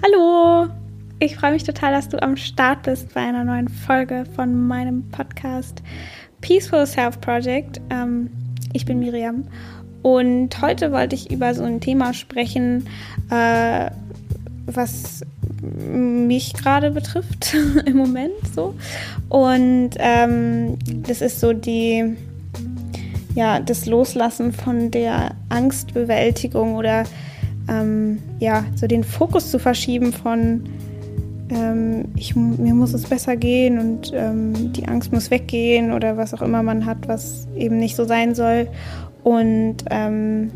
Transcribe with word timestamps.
Hallo! 0.00 0.68
Ich 1.18 1.34
freue 1.34 1.50
mich 1.50 1.64
total, 1.64 1.92
dass 1.92 2.08
du 2.08 2.22
am 2.22 2.36
Start 2.36 2.84
bist 2.84 3.12
bei 3.14 3.20
einer 3.20 3.42
neuen 3.42 3.68
Folge 3.68 4.26
von 4.36 4.68
meinem 4.68 5.08
Podcast 5.10 5.82
Peaceful 6.40 6.86
Self 6.86 7.20
Project. 7.20 7.80
Ähm, 7.90 8.30
ich 8.72 8.84
bin 8.84 9.00
Miriam 9.00 9.48
und 10.02 10.62
heute 10.62 10.92
wollte 10.92 11.16
ich 11.16 11.32
über 11.32 11.52
so 11.52 11.64
ein 11.64 11.80
Thema 11.80 12.14
sprechen, 12.14 12.86
äh, 13.30 13.90
was 14.66 15.22
mich 15.60 16.54
gerade 16.54 16.92
betrifft 16.92 17.54
im 17.84 17.96
Moment 17.96 18.34
so. 18.54 18.74
Und 19.28 19.90
ähm, 19.98 20.78
das 21.08 21.22
ist 21.22 21.40
so 21.40 21.52
die, 21.52 22.16
ja, 23.34 23.58
das 23.58 23.86
Loslassen 23.86 24.52
von 24.52 24.92
der 24.92 25.34
Angstbewältigung 25.48 26.76
oder 26.76 27.02
ähm, 27.68 28.18
ja, 28.38 28.64
so 28.74 28.86
den 28.86 29.04
Fokus 29.04 29.50
zu 29.50 29.58
verschieben 29.58 30.12
von 30.12 30.64
ähm, 31.50 32.06
ich, 32.16 32.36
mir 32.36 32.74
muss 32.74 32.92
es 32.92 33.04
besser 33.04 33.36
gehen 33.36 33.78
und 33.78 34.12
ähm, 34.14 34.72
die 34.72 34.86
Angst 34.86 35.12
muss 35.12 35.30
weggehen 35.30 35.92
oder 35.92 36.16
was 36.16 36.34
auch 36.34 36.42
immer 36.42 36.62
man 36.62 36.84
hat, 36.84 37.08
was 37.08 37.46
eben 37.56 37.78
nicht 37.78 37.96
so 37.96 38.04
sein 38.04 38.34
soll. 38.34 38.68
Und 39.24 39.76
ähm, 39.90 40.50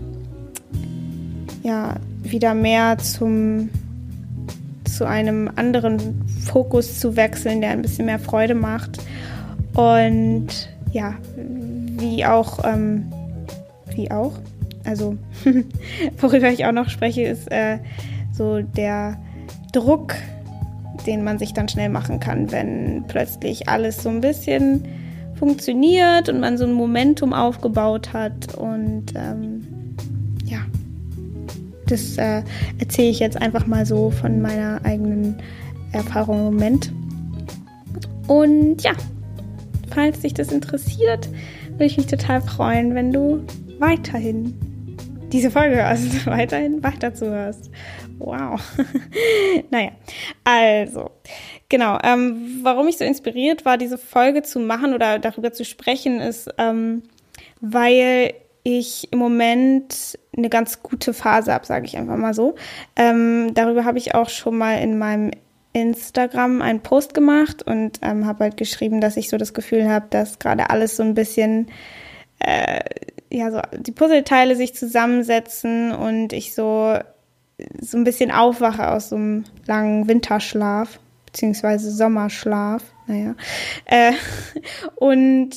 ja, 1.63 1.95
wieder 2.23 2.55
mehr 2.55 2.99
zum, 2.99 3.71
zu 4.85 5.07
einem 5.07 5.51
anderen 5.57 6.23
Fokus 6.45 6.99
zu 7.01 7.17
wechseln, 7.17 7.61
der 7.61 7.71
ein 7.71 7.83
bisschen 7.83 8.07
mehr 8.07 8.19
Freude 8.19 8.55
macht. 8.55 8.99
Und 9.75 10.49
ja, 10.93 11.15
wie 11.37 12.25
auch, 12.27 12.61
ähm, 12.65 13.11
wie 13.95 14.11
auch, 14.11 14.33
also 14.85 15.17
worüber 16.19 16.49
ich 16.49 16.65
auch 16.67 16.73
noch 16.73 16.89
spreche, 16.89 17.23
ist 17.23 17.51
äh, 17.51 17.79
so 18.33 18.63
der 18.63 19.19
Druck, 19.73 20.15
den 21.07 21.25
man 21.25 21.39
sich 21.39 21.53
dann 21.53 21.69
schnell 21.69 21.89
machen 21.89 22.21
kann, 22.21 22.51
wenn 22.53 23.05
plötzlich 23.09 23.69
alles 23.69 24.03
so 24.03 24.09
ein 24.09 24.21
bisschen 24.21 24.85
funktioniert 25.35 26.29
und 26.29 26.41
man 26.41 26.57
so 26.57 26.65
ein 26.65 26.73
Momentum 26.73 27.33
aufgebaut 27.33 28.13
hat. 28.13 28.55
Und 28.57 29.07
ähm, 29.17 29.67
ja, 30.45 30.61
das 31.87 32.17
äh, 32.19 32.43
erzähle 32.79 33.09
ich 33.09 33.19
jetzt 33.19 33.41
einfach 33.41 33.67
mal 33.67 33.85
so 33.87 34.11
von 34.11 34.41
meiner 34.41 34.85
eigenen 34.85 35.37
Erfahrung 35.93 36.39
im 36.39 36.45
Moment. 36.45 36.93
Und 38.29 38.83
ja, 38.83 38.93
falls 39.93 40.21
dich 40.21 40.35
das 40.35 40.53
interessiert, 40.53 41.29
würde 41.73 41.87
ich 41.87 41.97
mich 41.97 42.07
total 42.07 42.41
freuen, 42.41 42.95
wenn 42.95 43.13
du 43.13 43.43
weiterhin 43.79 44.55
diese 45.33 45.51
Folge 45.51 45.77
hörst, 45.77 46.27
weiterhin 46.27 46.83
weiter 46.83 47.15
zuhörst. 47.15 47.71
Wow. 48.19 48.61
naja, 49.71 49.93
also, 50.45 51.11
genau. 51.69 51.99
Ähm, 52.03 52.61
warum 52.63 52.89
ich 52.89 52.99
so 52.99 53.05
inspiriert 53.05 53.65
war, 53.65 53.79
diese 53.79 53.99
Folge 53.99 54.43
zu 54.43 54.61
machen 54.61 54.95
oder 54.95 55.19
darüber 55.19 55.53
zu 55.53 55.65
sprechen, 55.65 56.21
ist, 56.21 56.51
ähm, 56.59 57.03
weil 57.61 58.35
ich 58.65 59.13
im 59.13 59.19
Moment 59.19 60.19
eine 60.37 60.49
ganz 60.49 60.83
gute 60.83 61.15
Phase 61.15 61.53
habe, 61.53 61.67
sage 61.67 61.87
ich 61.87 61.97
einfach 61.97 62.17
mal 62.17 62.35
so. 62.35 62.55
Ähm, 62.95 63.55
darüber 63.55 63.85
habe 63.85 63.99
ich 63.99 64.15
auch 64.15 64.29
schon 64.29 64.57
mal 64.57 64.75
in 64.75 64.99
meinem 64.99 65.33
Instagram 65.73 66.63
einen 66.63 66.81
Post 66.81 67.15
gemacht 67.15 67.63
und 67.63 67.99
ähm, 68.03 68.27
habe 68.27 68.45
halt 68.45 68.57
geschrieben, 68.57 69.01
dass 69.01 69.17
ich 69.17 69.31
so 69.31 69.37
das 69.37 69.55
Gefühl 69.55 69.89
habe, 69.89 70.07
dass 70.11 70.39
gerade 70.39 70.71
alles 70.71 70.97
so 70.97 71.03
ein 71.03 71.15
bisschen 71.15 71.69
äh, 72.39 72.81
ja 73.33 73.51
so 73.51 73.61
die 73.79 73.93
Puzzleteile 73.93 74.57
sich 74.57 74.75
zusammensetzen 74.75 75.93
und 75.93 76.33
ich 76.33 76.55
so 76.55 76.99
so 77.81 77.97
ein 77.97 78.05
bisschen 78.05 78.31
aufwache 78.31 78.91
aus 78.91 79.11
so 79.11 79.17
einem 79.17 79.45
langen 79.67 80.09
Winterschlaf 80.09 80.99
beziehungsweise 81.27 81.91
Sommerschlaf, 81.91 82.83
naja. 83.07 83.35
Äh, 83.87 84.13
und 84.97 85.51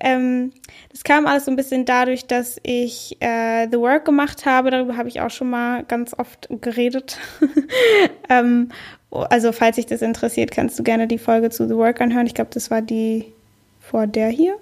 ähm, 0.00 0.52
das 0.90 1.04
kam 1.04 1.26
alles 1.26 1.44
so 1.44 1.50
ein 1.50 1.56
bisschen 1.56 1.84
dadurch, 1.84 2.26
dass 2.26 2.58
ich 2.62 3.16
äh, 3.20 3.68
The 3.70 3.78
Work 3.78 4.04
gemacht 4.04 4.46
habe. 4.46 4.70
Darüber 4.70 4.96
habe 4.96 5.08
ich 5.08 5.20
auch 5.20 5.30
schon 5.30 5.50
mal 5.50 5.84
ganz 5.84 6.14
oft 6.18 6.48
geredet. 6.60 7.18
ähm, 8.28 8.70
also 9.10 9.52
falls 9.52 9.76
dich 9.76 9.86
das 9.86 10.02
interessiert, 10.02 10.50
kannst 10.50 10.78
du 10.78 10.82
gerne 10.82 11.06
die 11.06 11.18
Folge 11.18 11.50
zu 11.50 11.68
The 11.68 11.76
Work 11.76 12.00
anhören. 12.00 12.26
Ich 12.26 12.34
glaube, 12.34 12.50
das 12.52 12.70
war 12.70 12.82
die 12.82 13.32
vor 13.80 14.06
der 14.06 14.28
hier. 14.28 14.56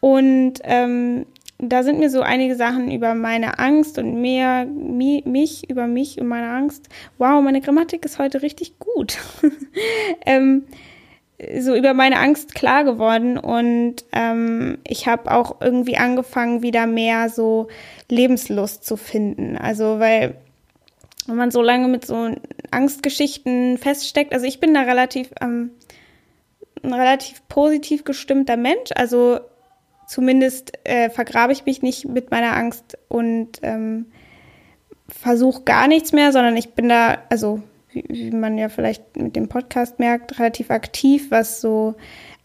Und 0.00 0.54
ähm, 0.62 1.26
da 1.58 1.82
sind 1.82 1.98
mir 1.98 2.10
so 2.10 2.20
einige 2.20 2.56
Sachen 2.56 2.90
über 2.90 3.14
meine 3.14 3.58
Angst 3.58 3.98
und 3.98 4.20
mehr 4.20 4.66
mi, 4.66 5.22
mich, 5.24 5.70
über 5.70 5.86
mich 5.86 6.20
und 6.20 6.26
meine 6.26 6.50
Angst. 6.50 6.88
Wow, 7.18 7.42
meine 7.42 7.60
Grammatik 7.60 8.04
ist 8.04 8.18
heute 8.18 8.42
richtig 8.42 8.78
gut. 8.78 9.18
ähm, 10.26 10.64
so 11.58 11.74
über 11.74 11.94
meine 11.94 12.18
Angst 12.18 12.54
klar 12.54 12.84
geworden 12.84 13.38
und 13.38 13.96
ähm, 14.12 14.78
ich 14.86 15.08
habe 15.08 15.30
auch 15.30 15.60
irgendwie 15.60 15.96
angefangen, 15.96 16.62
wieder 16.62 16.86
mehr 16.86 17.28
so 17.28 17.68
Lebenslust 18.08 18.84
zu 18.84 18.96
finden. 18.96 19.56
Also, 19.56 19.98
weil 19.98 20.36
wenn 21.26 21.36
man 21.36 21.50
so 21.50 21.62
lange 21.62 21.88
mit 21.88 22.06
so 22.06 22.30
Angstgeschichten 22.70 23.78
feststeckt, 23.78 24.32
also 24.32 24.46
ich 24.46 24.60
bin 24.60 24.74
da 24.74 24.82
relativ, 24.82 25.30
ähm, 25.40 25.70
ein 26.82 26.92
relativ 26.92 27.46
positiv 27.48 28.04
gestimmter 28.04 28.56
Mensch. 28.56 28.90
Also 28.94 29.40
zumindest 30.14 30.78
äh, 30.84 31.10
vergrabe 31.10 31.52
ich 31.52 31.66
mich 31.66 31.82
nicht 31.82 32.06
mit 32.06 32.30
meiner 32.30 32.56
Angst 32.56 32.96
und 33.08 33.58
ähm, 33.62 34.06
versuche 35.08 35.64
gar 35.64 35.88
nichts 35.88 36.12
mehr, 36.12 36.30
sondern 36.30 36.56
ich 36.56 36.74
bin 36.74 36.88
da, 36.88 37.18
also 37.30 37.60
wie, 37.90 38.04
wie 38.06 38.30
man 38.30 38.56
ja 38.56 38.68
vielleicht 38.68 39.16
mit 39.16 39.34
dem 39.34 39.48
Podcast 39.48 39.98
merkt, 39.98 40.38
relativ 40.38 40.70
aktiv, 40.70 41.32
was 41.32 41.60
so 41.60 41.96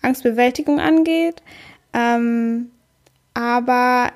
Angstbewältigung 0.02 0.80
angeht. 0.80 1.44
Ähm, 1.94 2.72
aber 3.36 4.14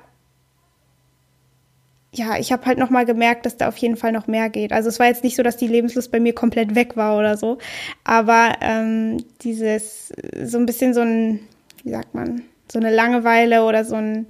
ja, 2.11 2.39
ich 2.39 2.51
habe 2.51 2.65
halt 2.65 2.79
noch 2.79 2.89
mal 2.89 3.05
gemerkt, 3.05 3.45
dass 3.45 3.57
da 3.57 3.67
auf 3.67 3.77
jeden 3.77 3.97
Fall 3.97 4.13
noch 4.13 4.25
mehr 4.25 4.49
geht. 4.49 4.71
Also 4.71 4.89
es 4.89 4.99
war 4.99 5.05
jetzt 5.05 5.23
nicht 5.23 5.35
so, 5.35 5.43
dass 5.43 5.57
die 5.57 5.67
Lebenslust 5.67 6.11
bei 6.11 6.19
mir 6.19 6.33
komplett 6.33 6.73
weg 6.73 6.97
war 6.97 7.19
oder 7.19 7.37
so, 7.37 7.59
aber 8.03 8.55
ähm, 8.61 9.17
dieses 9.41 10.11
so 10.43 10.57
ein 10.57 10.65
bisschen 10.65 10.95
so 10.95 11.01
ein, 11.01 11.41
wie 11.83 11.91
sagt 11.91 12.15
man, 12.15 12.41
so 12.73 12.79
eine 12.79 12.93
Langeweile 12.93 13.63
oder 13.63 13.85
so 13.85 13.95
ein, 13.95 14.27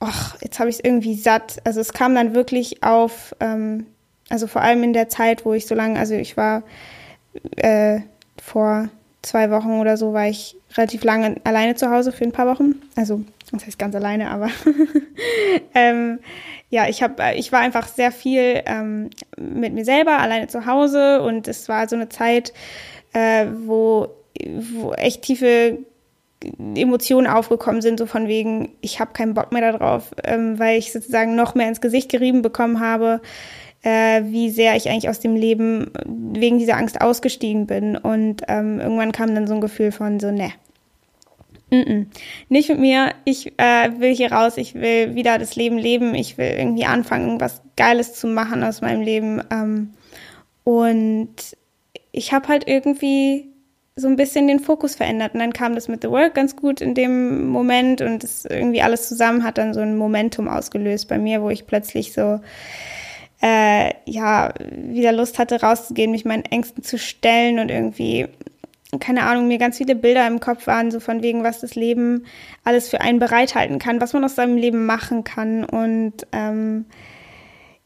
ach, 0.00 0.36
jetzt 0.40 0.58
habe 0.58 0.70
ich 0.70 0.76
es 0.76 0.84
irgendwie 0.84 1.14
satt. 1.14 1.58
Also 1.64 1.80
es 1.80 1.92
kam 1.92 2.14
dann 2.14 2.34
wirklich 2.34 2.82
auf, 2.82 3.36
ähm, 3.40 3.86
also 4.30 4.46
vor 4.46 4.62
allem 4.62 4.82
in 4.82 4.94
der 4.94 5.08
Zeit, 5.08 5.44
wo 5.44 5.52
ich 5.52 5.66
so 5.66 5.74
lange, 5.74 5.98
also 5.98 6.14
ich 6.14 6.36
war 6.36 6.62
äh, 7.56 8.00
vor 8.42 8.88
zwei 9.20 9.50
Wochen 9.50 9.78
oder 9.80 9.96
so, 9.96 10.14
war 10.14 10.26
ich 10.26 10.56
relativ 10.76 11.04
lange 11.04 11.36
alleine 11.44 11.74
zu 11.74 11.90
Hause 11.90 12.10
für 12.10 12.24
ein 12.24 12.32
paar 12.32 12.46
Wochen. 12.46 12.76
Also, 12.96 13.22
das 13.52 13.66
heißt 13.66 13.78
ganz 13.78 13.94
alleine, 13.94 14.30
aber 14.30 14.48
ähm, 15.74 16.20
ja, 16.70 16.88
ich 16.88 17.02
habe, 17.02 17.22
ich 17.36 17.52
war 17.52 17.60
einfach 17.60 17.86
sehr 17.86 18.10
viel 18.10 18.62
ähm, 18.64 19.10
mit 19.36 19.74
mir 19.74 19.84
selber 19.84 20.18
alleine 20.18 20.46
zu 20.46 20.64
Hause 20.64 21.20
und 21.20 21.46
es 21.48 21.68
war 21.68 21.86
so 21.86 21.96
eine 21.96 22.08
Zeit, 22.08 22.54
äh, 23.12 23.46
wo, 23.66 24.08
wo 24.72 24.94
echt 24.94 25.20
tiefe 25.20 25.78
Emotionen 26.74 27.26
aufgekommen 27.26 27.82
sind, 27.82 27.98
so 27.98 28.06
von 28.06 28.28
wegen, 28.28 28.70
ich 28.80 29.00
habe 29.00 29.12
keinen 29.12 29.34
Bock 29.34 29.52
mehr 29.52 29.72
darauf, 29.72 30.10
ähm, 30.24 30.58
weil 30.58 30.78
ich 30.78 30.92
sozusagen 30.92 31.34
noch 31.34 31.54
mehr 31.54 31.68
ins 31.68 31.80
Gesicht 31.80 32.10
gerieben 32.10 32.42
bekommen 32.42 32.80
habe, 32.80 33.20
äh, 33.82 34.22
wie 34.24 34.50
sehr 34.50 34.76
ich 34.76 34.88
eigentlich 34.88 35.08
aus 35.08 35.20
dem 35.20 35.36
Leben 35.36 35.90
wegen 36.04 36.58
dieser 36.58 36.76
Angst 36.76 37.00
ausgestiegen 37.00 37.66
bin. 37.66 37.96
Und 37.96 38.42
ähm, 38.48 38.80
irgendwann 38.80 39.12
kam 39.12 39.34
dann 39.34 39.46
so 39.46 39.54
ein 39.54 39.60
Gefühl 39.60 39.92
von 39.92 40.20
so, 40.20 40.30
ne, 40.30 40.52
nicht 42.50 42.68
mit 42.68 42.78
mir, 42.78 43.14
ich 43.24 43.58
äh, 43.58 43.90
will 43.98 44.14
hier 44.14 44.30
raus, 44.30 44.58
ich 44.58 44.74
will 44.74 45.14
wieder 45.14 45.38
das 45.38 45.56
Leben 45.56 45.78
leben, 45.78 46.14
ich 46.14 46.36
will 46.36 46.52
irgendwie 46.58 46.84
anfangen, 46.84 47.40
was 47.40 47.62
Geiles 47.76 48.12
zu 48.14 48.26
machen 48.26 48.62
aus 48.62 48.82
meinem 48.82 49.00
Leben. 49.00 49.42
Ähm, 49.50 49.94
und 50.64 51.34
ich 52.12 52.34
habe 52.34 52.48
halt 52.48 52.68
irgendwie 52.68 53.51
so 53.94 54.08
ein 54.08 54.16
bisschen 54.16 54.48
den 54.48 54.60
Fokus 54.60 54.94
verändert. 54.94 55.34
Und 55.34 55.40
dann 55.40 55.52
kam 55.52 55.74
das 55.74 55.88
mit 55.88 56.02
The 56.02 56.10
Work 56.10 56.34
ganz 56.34 56.56
gut 56.56 56.80
in 56.80 56.94
dem 56.94 57.48
Moment 57.48 58.00
und 58.00 58.22
das 58.22 58.44
irgendwie 58.44 58.82
alles 58.82 59.08
zusammen 59.08 59.44
hat 59.44 59.58
dann 59.58 59.74
so 59.74 59.80
ein 59.80 59.96
Momentum 59.96 60.48
ausgelöst 60.48 61.08
bei 61.08 61.18
mir, 61.18 61.42
wo 61.42 61.50
ich 61.50 61.66
plötzlich 61.66 62.12
so 62.12 62.40
äh, 63.42 63.92
ja 64.06 64.54
wieder 64.70 65.12
Lust 65.12 65.38
hatte, 65.38 65.60
rauszugehen, 65.60 66.10
mich 66.10 66.24
meinen 66.24 66.44
Ängsten 66.44 66.82
zu 66.82 66.98
stellen 66.98 67.58
und 67.58 67.70
irgendwie 67.70 68.28
keine 69.00 69.22
Ahnung, 69.22 69.48
mir 69.48 69.56
ganz 69.56 69.78
viele 69.78 69.94
Bilder 69.94 70.26
im 70.26 70.38
Kopf 70.38 70.66
waren, 70.66 70.90
so 70.90 71.00
von 71.00 71.22
wegen, 71.22 71.42
was 71.44 71.60
das 71.60 71.74
Leben 71.74 72.26
alles 72.62 72.90
für 72.90 73.00
einen 73.00 73.18
bereithalten 73.18 73.78
kann, 73.78 74.02
was 74.02 74.12
man 74.12 74.22
aus 74.22 74.34
seinem 74.34 74.58
Leben 74.58 74.84
machen 74.84 75.24
kann. 75.24 75.64
Und 75.64 76.26
ähm, 76.32 76.84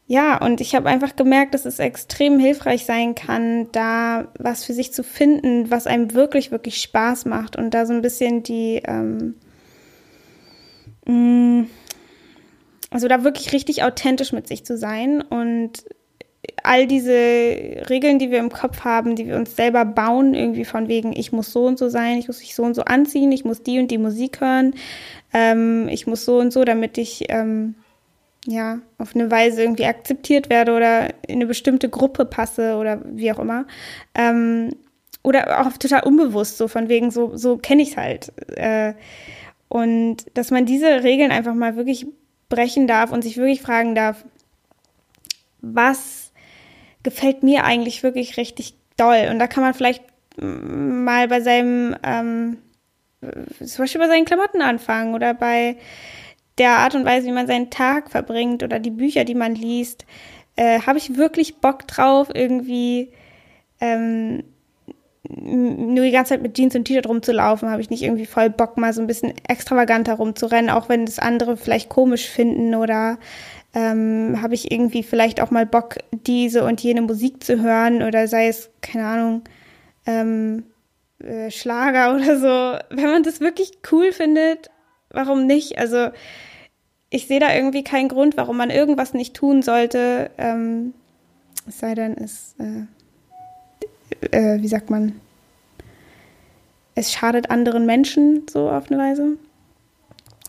ja, 0.09 0.41
und 0.41 0.61
ich 0.61 0.73
habe 0.73 0.87
einfach 0.87 1.17
gemerkt, 1.17 1.53
dass 1.53 1.65
es 1.65 1.79
extrem 1.79 2.39
hilfreich 2.39 2.85
sein 2.85 3.13
kann, 3.13 3.69
da 3.73 4.29
was 4.39 4.63
für 4.63 4.71
sich 4.71 4.93
zu 4.93 5.03
finden, 5.03 5.69
was 5.69 5.85
einem 5.85 6.13
wirklich, 6.13 6.49
wirklich 6.49 6.81
Spaß 6.81 7.25
macht 7.25 7.57
und 7.57 7.73
da 7.73 7.85
so 7.85 7.93
ein 7.93 8.01
bisschen 8.01 8.41
die, 8.41 8.81
ähm, 8.85 9.35
mm, 11.05 11.67
also 12.89 13.09
da 13.09 13.25
wirklich 13.25 13.51
richtig 13.51 13.83
authentisch 13.83 14.31
mit 14.31 14.47
sich 14.47 14.63
zu 14.65 14.77
sein 14.77 15.21
und 15.21 15.83
all 16.63 16.87
diese 16.87 17.11
Regeln, 17.11 18.17
die 18.17 18.31
wir 18.31 18.39
im 18.39 18.49
Kopf 18.49 18.85
haben, 18.85 19.17
die 19.17 19.27
wir 19.27 19.35
uns 19.35 19.57
selber 19.57 19.83
bauen, 19.83 20.33
irgendwie 20.33 20.63
von 20.63 20.87
wegen, 20.87 21.11
ich 21.11 21.33
muss 21.33 21.51
so 21.51 21.65
und 21.65 21.77
so 21.77 21.89
sein, 21.89 22.17
ich 22.17 22.27
muss 22.27 22.39
mich 22.39 22.55
so 22.55 22.63
und 22.63 22.75
so 22.75 22.83
anziehen, 22.83 23.33
ich 23.33 23.43
muss 23.43 23.61
die 23.61 23.79
und 23.79 23.91
die 23.91 23.97
Musik 23.97 24.39
hören, 24.39 24.73
ähm, 25.33 25.89
ich 25.89 26.07
muss 26.07 26.23
so 26.23 26.39
und 26.39 26.53
so, 26.53 26.63
damit 26.63 26.97
ich 26.97 27.25
ähm, 27.27 27.75
ja 28.47 28.79
auf 28.97 29.15
eine 29.15 29.29
Weise 29.29 29.61
irgendwie 29.61 29.85
akzeptiert 29.85 30.49
werde 30.49 30.73
oder 30.73 31.09
in 31.27 31.35
eine 31.35 31.45
bestimmte 31.45 31.89
Gruppe 31.89 32.25
passe 32.25 32.75
oder 32.77 33.01
wie 33.05 33.31
auch 33.31 33.39
immer. 33.39 33.65
Ähm, 34.15 34.71
oder 35.23 35.61
auch 35.61 35.77
total 35.77 36.03
unbewusst, 36.03 36.57
so 36.57 36.67
von 36.67 36.87
wegen, 36.87 37.11
so, 37.11 37.35
so 37.35 37.57
kenne 37.57 37.81
ich 37.81 37.91
es 37.91 37.97
halt. 37.97 38.31
Äh, 38.57 38.93
und 39.67 40.25
dass 40.33 40.51
man 40.51 40.65
diese 40.65 41.03
Regeln 41.03 41.31
einfach 41.31 41.53
mal 41.53 41.75
wirklich 41.75 42.07
brechen 42.49 42.87
darf 42.87 43.11
und 43.11 43.23
sich 43.23 43.37
wirklich 43.37 43.61
fragen 43.61 43.93
darf, 43.93 44.23
was 45.61 46.31
gefällt 47.03 47.43
mir 47.43 47.65
eigentlich 47.65 48.03
wirklich 48.03 48.37
richtig 48.37 48.75
doll? 48.95 49.27
Und 49.29 49.39
da 49.39 49.47
kann 49.47 49.63
man 49.63 49.73
vielleicht 49.73 50.03
mal 50.37 51.27
bei 51.27 51.41
seinem, 51.41 51.95
ähm, 52.03 52.57
zum 53.59 53.83
Beispiel 53.83 53.99
bei 53.99 54.07
seinen 54.07 54.25
Klamotten 54.25 54.61
anfangen 54.61 55.13
oder 55.13 55.33
bei 55.33 55.75
der 56.57 56.77
Art 56.77 56.95
und 56.95 57.05
Weise, 57.05 57.27
wie 57.27 57.31
man 57.31 57.47
seinen 57.47 57.69
Tag 57.69 58.09
verbringt 58.11 58.63
oder 58.63 58.79
die 58.79 58.91
Bücher, 58.91 59.23
die 59.23 59.35
man 59.35 59.55
liest. 59.55 60.05
Äh, 60.55 60.81
Habe 60.81 60.97
ich 60.97 61.17
wirklich 61.17 61.57
Bock 61.57 61.87
drauf, 61.87 62.29
irgendwie 62.33 63.11
ähm, 63.79 64.43
nur 65.29 66.05
die 66.05 66.11
ganze 66.11 66.29
Zeit 66.29 66.41
mit 66.41 66.55
Jeans 66.55 66.75
und 66.75 66.85
T-Shirt 66.85 67.07
rumzulaufen, 67.07 67.69
habe 67.69 67.81
ich 67.81 67.89
nicht 67.89 68.03
irgendwie 68.03 68.25
voll 68.25 68.49
Bock, 68.49 68.77
mal 68.77 68.93
so 68.93 69.01
ein 69.01 69.07
bisschen 69.07 69.33
extravaganter 69.47 70.13
rumzurennen, 70.13 70.69
auch 70.69 70.89
wenn 70.89 71.05
das 71.05 71.19
andere 71.19 71.57
vielleicht 71.57 71.89
komisch 71.89 72.29
finden 72.29 72.75
oder 72.75 73.17
ähm, 73.73 74.39
habe 74.41 74.55
ich 74.55 74.71
irgendwie 74.71 75.03
vielleicht 75.03 75.41
auch 75.41 75.51
mal 75.51 75.65
Bock, 75.65 75.97
diese 76.11 76.63
und 76.63 76.81
jene 76.81 77.01
Musik 77.01 77.43
zu 77.43 77.61
hören 77.61 78.03
oder 78.03 78.27
sei 78.27 78.47
es, 78.47 78.69
keine 78.81 79.05
Ahnung, 79.05 79.41
ähm, 80.05 80.63
äh, 81.19 81.51
Schlager 81.51 82.15
oder 82.15 82.39
so. 82.39 82.95
Wenn 82.95 83.11
man 83.11 83.23
das 83.23 83.41
wirklich 83.41 83.71
cool 83.91 84.13
findet, 84.13 84.69
warum 85.09 85.45
nicht? 85.45 85.77
Also 85.77 86.09
ich 87.09 87.27
sehe 87.27 87.39
da 87.39 87.53
irgendwie 87.53 87.83
keinen 87.83 88.09
Grund, 88.09 88.37
warum 88.37 88.57
man 88.57 88.69
irgendwas 88.69 89.13
nicht 89.13 89.35
tun 89.35 89.61
sollte, 89.61 90.31
ähm, 90.37 90.93
es 91.67 91.79
sei 91.79 91.95
denn, 91.95 92.17
es 92.17 92.55
äh, 92.59 92.85
äh, 94.31 94.61
wie 94.61 94.67
sagt 94.67 94.89
man, 94.89 95.19
es 96.95 97.11
schadet 97.11 97.49
anderen 97.51 97.85
Menschen 97.85 98.45
so 98.49 98.69
auf 98.69 98.89
eine 98.89 98.99
Weise. 98.99 99.37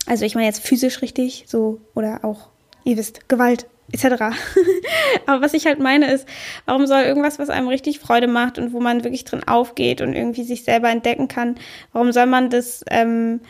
Also 0.06 0.24
ich 0.24 0.34
meine 0.34 0.46
jetzt 0.46 0.66
physisch 0.66 1.02
richtig, 1.02 1.44
so 1.46 1.80
oder 1.94 2.24
auch, 2.24 2.48
ihr 2.84 2.96
wisst, 2.96 3.28
Gewalt 3.28 3.66
etc. 3.92 4.04
Aber 5.26 5.42
was 5.42 5.54
ich 5.54 5.66
halt 5.66 5.80
meine 5.80 6.10
ist, 6.10 6.26
warum 6.66 6.86
soll 6.86 7.02
irgendwas, 7.02 7.38
was 7.38 7.50
einem 7.50 7.68
richtig 7.68 7.98
Freude 7.98 8.26
macht 8.26 8.58
und 8.58 8.72
wo 8.72 8.80
man 8.80 9.04
wirklich 9.04 9.24
drin 9.24 9.44
aufgeht 9.46 10.00
und 10.00 10.14
irgendwie 10.14 10.44
sich 10.44 10.64
selber 10.64 10.90
entdecken 10.90 11.28
kann, 11.28 11.56
warum 11.92 12.12
soll 12.12 12.26
man 12.26 12.50
das 12.50 12.84
ähm, 12.90 13.40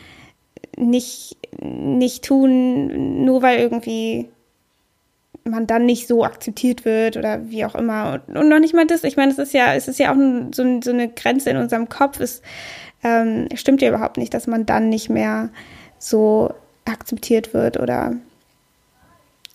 nicht, 0.77 1.37
nicht 1.61 2.23
tun, 2.23 3.23
nur 3.25 3.41
weil 3.41 3.59
irgendwie 3.59 4.29
man 5.43 5.67
dann 5.67 5.85
nicht 5.85 6.07
so 6.07 6.23
akzeptiert 6.23 6.85
wird 6.85 7.17
oder 7.17 7.49
wie 7.49 7.65
auch 7.65 7.75
immer. 7.75 8.21
Und, 8.27 8.37
und 8.37 8.49
noch 8.49 8.59
nicht 8.59 8.73
mal 8.73 8.85
das. 8.85 9.03
Ich 9.03 9.17
meine, 9.17 9.31
es 9.31 9.37
ist 9.37 9.53
ja, 9.53 9.73
es 9.73 9.87
ist 9.87 9.99
ja 9.99 10.11
auch 10.11 10.17
so, 10.53 10.81
so 10.81 10.91
eine 10.91 11.09
Grenze 11.09 11.49
in 11.49 11.57
unserem 11.57 11.89
Kopf. 11.89 12.19
Es 12.19 12.41
ähm, 13.03 13.47
stimmt 13.55 13.81
ja 13.81 13.89
überhaupt 13.89 14.17
nicht, 14.17 14.33
dass 14.33 14.47
man 14.47 14.65
dann 14.65 14.89
nicht 14.89 15.09
mehr 15.09 15.49
so 15.97 16.53
akzeptiert 16.85 17.53
wird 17.53 17.79
oder 17.79 18.15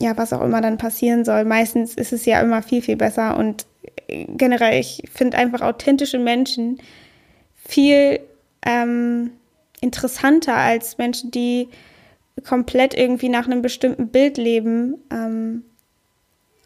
ja, 0.01 0.17
was 0.17 0.33
auch 0.33 0.43
immer 0.43 0.61
dann 0.61 0.79
passieren 0.79 1.25
soll. 1.25 1.45
Meistens 1.45 1.95
ist 1.95 2.12
es 2.12 2.25
ja 2.25 2.41
immer 2.41 2.62
viel, 2.62 2.83
viel 2.83 2.97
besser 2.97 3.37
und 3.37 3.67
generell, 4.09 4.79
ich 4.81 5.03
finde 5.12 5.39
einfach 5.39 5.61
authentische 5.61 6.19
Menschen 6.19 6.79
viel 7.55 8.21
ähm, 8.67 9.31
interessanter 9.84 10.56
als 10.56 10.98
Menschen, 10.98 11.31
die 11.31 11.69
komplett 12.42 12.94
irgendwie 12.94 13.28
nach 13.28 13.46
einem 13.46 13.62
bestimmten 13.62 14.08
Bild 14.08 14.38
leben. 14.38 14.96
Ähm, 15.12 15.62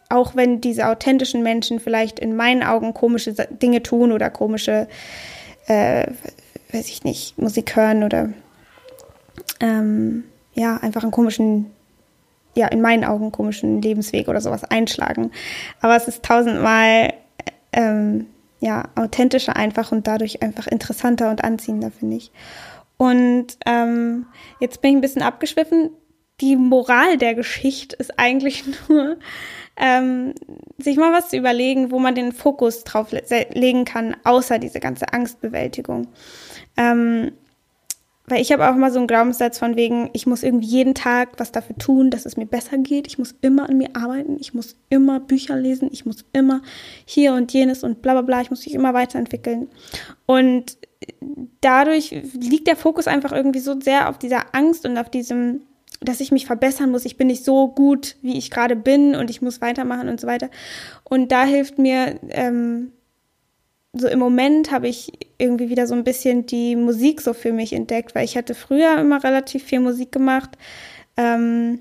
auch 0.08 0.34
wenn 0.34 0.62
diese 0.62 0.86
authentischen 0.86 1.42
Menschen 1.42 1.80
vielleicht 1.80 2.18
in 2.18 2.34
meinen 2.34 2.62
Augen 2.62 2.94
komische 2.94 3.34
Dinge 3.34 3.82
tun 3.82 4.12
oder 4.12 4.30
komische, 4.30 4.88
äh, 5.66 6.06
weiß 6.72 6.88
ich 6.88 7.04
nicht, 7.04 7.36
Musik 7.36 7.76
hören 7.76 8.02
oder 8.04 8.32
ähm, 9.60 10.24
ja, 10.54 10.78
einfach 10.78 11.02
einen 11.02 11.12
komischen, 11.12 11.66
ja, 12.54 12.68
in 12.68 12.80
meinen 12.80 13.04
Augen 13.04 13.32
komischen 13.32 13.82
Lebensweg 13.82 14.28
oder 14.28 14.40
sowas 14.40 14.64
einschlagen. 14.64 15.30
Aber 15.80 15.94
es 15.96 16.08
ist 16.08 16.24
tausendmal 16.24 17.12
ähm, 17.72 18.26
ja, 18.60 18.84
authentischer 18.94 19.56
einfach 19.56 19.92
und 19.92 20.06
dadurch 20.06 20.42
einfach 20.42 20.66
interessanter 20.66 21.30
und 21.30 21.44
anziehender, 21.44 21.90
finde 21.90 22.16
ich. 22.16 22.32
Und 22.98 23.56
ähm, 23.64 24.26
jetzt 24.60 24.82
bin 24.82 24.90
ich 24.90 24.96
ein 24.96 25.00
bisschen 25.00 25.22
abgeschwiffen. 25.22 25.90
Die 26.40 26.56
Moral 26.56 27.16
der 27.16 27.34
Geschichte 27.34 27.96
ist 27.96 28.18
eigentlich 28.18 28.64
nur, 28.88 29.16
ähm, 29.76 30.34
sich 30.76 30.96
mal 30.96 31.12
was 31.12 31.30
zu 31.30 31.36
überlegen, 31.36 31.90
wo 31.90 31.98
man 31.98 32.14
den 32.14 32.32
Fokus 32.32 32.84
drauf 32.84 33.12
le 33.12 33.22
legen 33.54 33.84
kann, 33.84 34.16
außer 34.24 34.58
diese 34.58 34.80
ganze 34.80 35.12
Angstbewältigung. 35.12 36.08
Ähm, 36.76 37.32
weil 38.28 38.40
ich 38.40 38.52
habe 38.52 38.68
auch 38.68 38.76
mal 38.76 38.90
so 38.90 38.98
einen 38.98 39.06
Glaubenssatz 39.06 39.58
von 39.58 39.76
wegen, 39.76 40.10
ich 40.12 40.26
muss 40.26 40.42
irgendwie 40.42 40.66
jeden 40.66 40.94
Tag 40.94 41.30
was 41.38 41.52
dafür 41.52 41.76
tun, 41.76 42.10
dass 42.10 42.26
es 42.26 42.36
mir 42.36 42.46
besser 42.46 42.78
geht. 42.78 43.06
Ich 43.06 43.18
muss 43.18 43.34
immer 43.40 43.68
an 43.68 43.78
mir 43.78 43.94
arbeiten, 43.94 44.36
ich 44.38 44.54
muss 44.54 44.76
immer 44.90 45.20
Bücher 45.20 45.56
lesen, 45.56 45.88
ich 45.92 46.06
muss 46.06 46.24
immer 46.32 46.62
hier 47.04 47.34
und 47.34 47.52
jenes 47.52 47.82
und 47.82 48.02
bla 48.02 48.12
bla 48.12 48.22
bla, 48.22 48.40
ich 48.40 48.50
muss 48.50 48.64
mich 48.64 48.74
immer 48.74 48.94
weiterentwickeln. 48.94 49.68
Und 50.26 50.76
dadurch 51.60 52.10
liegt 52.34 52.66
der 52.66 52.76
Fokus 52.76 53.06
einfach 53.06 53.32
irgendwie 53.32 53.60
so 53.60 53.80
sehr 53.80 54.08
auf 54.08 54.18
dieser 54.18 54.54
Angst 54.54 54.84
und 54.86 54.98
auf 54.98 55.10
diesem 55.10 55.62
dass 56.00 56.20
ich 56.20 56.30
mich 56.30 56.46
verbessern 56.46 56.90
muss. 56.90 57.04
Ich 57.04 57.16
bin 57.16 57.26
nicht 57.26 57.44
so 57.44 57.68
gut, 57.68 58.16
wie 58.22 58.38
ich 58.38 58.50
gerade 58.52 58.76
bin 58.76 59.16
und 59.16 59.30
ich 59.30 59.42
muss 59.42 59.60
weitermachen 59.60 60.08
und 60.08 60.20
so 60.20 60.28
weiter. 60.28 60.48
Und 61.02 61.32
da 61.32 61.44
hilft 61.44 61.78
mir, 61.78 62.20
ähm, 62.28 62.92
so 63.92 64.06
im 64.08 64.18
Moment 64.18 64.70
habe 64.70 64.88
ich 64.88 65.12
irgendwie 65.38 65.70
wieder 65.70 65.86
so 65.86 65.94
ein 65.94 66.04
bisschen 66.04 66.46
die 66.46 66.76
Musik 66.76 67.20
so 67.20 67.32
für 67.32 67.52
mich 67.52 67.72
entdeckt, 67.72 68.14
weil 68.14 68.24
ich 68.24 68.36
hatte 68.36 68.54
früher 68.54 68.98
immer 68.98 69.22
relativ 69.24 69.64
viel 69.64 69.80
Musik 69.80 70.12
gemacht, 70.12 70.50
ähm, 71.16 71.80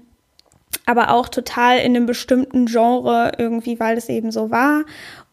aber 0.86 1.12
auch 1.12 1.27
total 1.30 1.80
in 1.80 1.95
einem 1.95 2.06
bestimmten 2.06 2.65
Genre 2.65 3.33
irgendwie, 3.38 3.80
weil 3.80 3.98
es 3.98 4.09
eben 4.09 4.31
so 4.31 4.51
war 4.51 4.86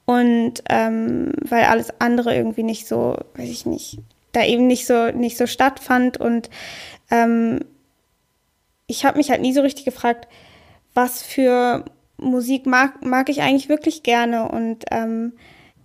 und 0.05 0.63
ähm, 0.69 1.33
weil 1.41 1.65
alles 1.65 2.01
andere 2.01 2.35
irgendwie 2.35 2.65
nicht 2.65 2.87
so, 2.87 3.17
weiß 3.37 3.49
ich 3.49 3.67
nicht, 3.67 3.99
da 4.33 4.45
eben 4.45 4.67
nicht 4.67 4.87
so 4.87 5.11
nicht 5.13 5.37
so 5.37 5.47
stattfand 5.47 6.19
und 6.19 6.51
ähm, 7.11 7.61
ich 8.87 9.05
habe 9.05 9.19
mich 9.19 9.31
halt 9.31 9.41
nie 9.41 9.53
so 9.53 9.61
richtig 9.61 9.85
gefragt, 9.85 10.29
was 10.93 11.23
für 11.23 11.85
Musik 12.17 12.67
mag, 12.67 13.05
mag 13.05 13.29
ich 13.29 13.43
eigentlich 13.43 13.69
wirklich 13.69 14.03
gerne. 14.03 14.49
Und 14.49 14.85
ähm, 14.91 15.33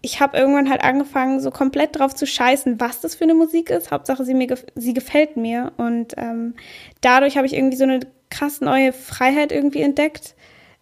ich 0.01 0.21
habe 0.21 0.37
irgendwann 0.37 0.69
halt 0.69 0.83
angefangen, 0.83 1.41
so 1.41 1.51
komplett 1.51 1.99
drauf 1.99 2.15
zu 2.15 2.25
scheißen, 2.25 2.79
was 2.79 3.01
das 3.01 3.15
für 3.15 3.25
eine 3.25 3.33
Musik 3.33 3.69
ist. 3.69 3.91
Hauptsache, 3.91 4.23
sie, 4.23 4.33
mir 4.33 4.55
sie 4.75 4.93
gefällt 4.93 5.35
mir. 5.35 5.73
Und 5.77 6.13
ähm, 6.17 6.55
dadurch 7.01 7.35
habe 7.35 7.47
ich 7.47 7.53
irgendwie 7.53 7.77
so 7.77 7.83
eine 7.83 7.99
krass 8.29 8.61
neue 8.61 8.93
Freiheit 8.93 9.51
irgendwie 9.51 9.81
entdeckt. 9.81 10.35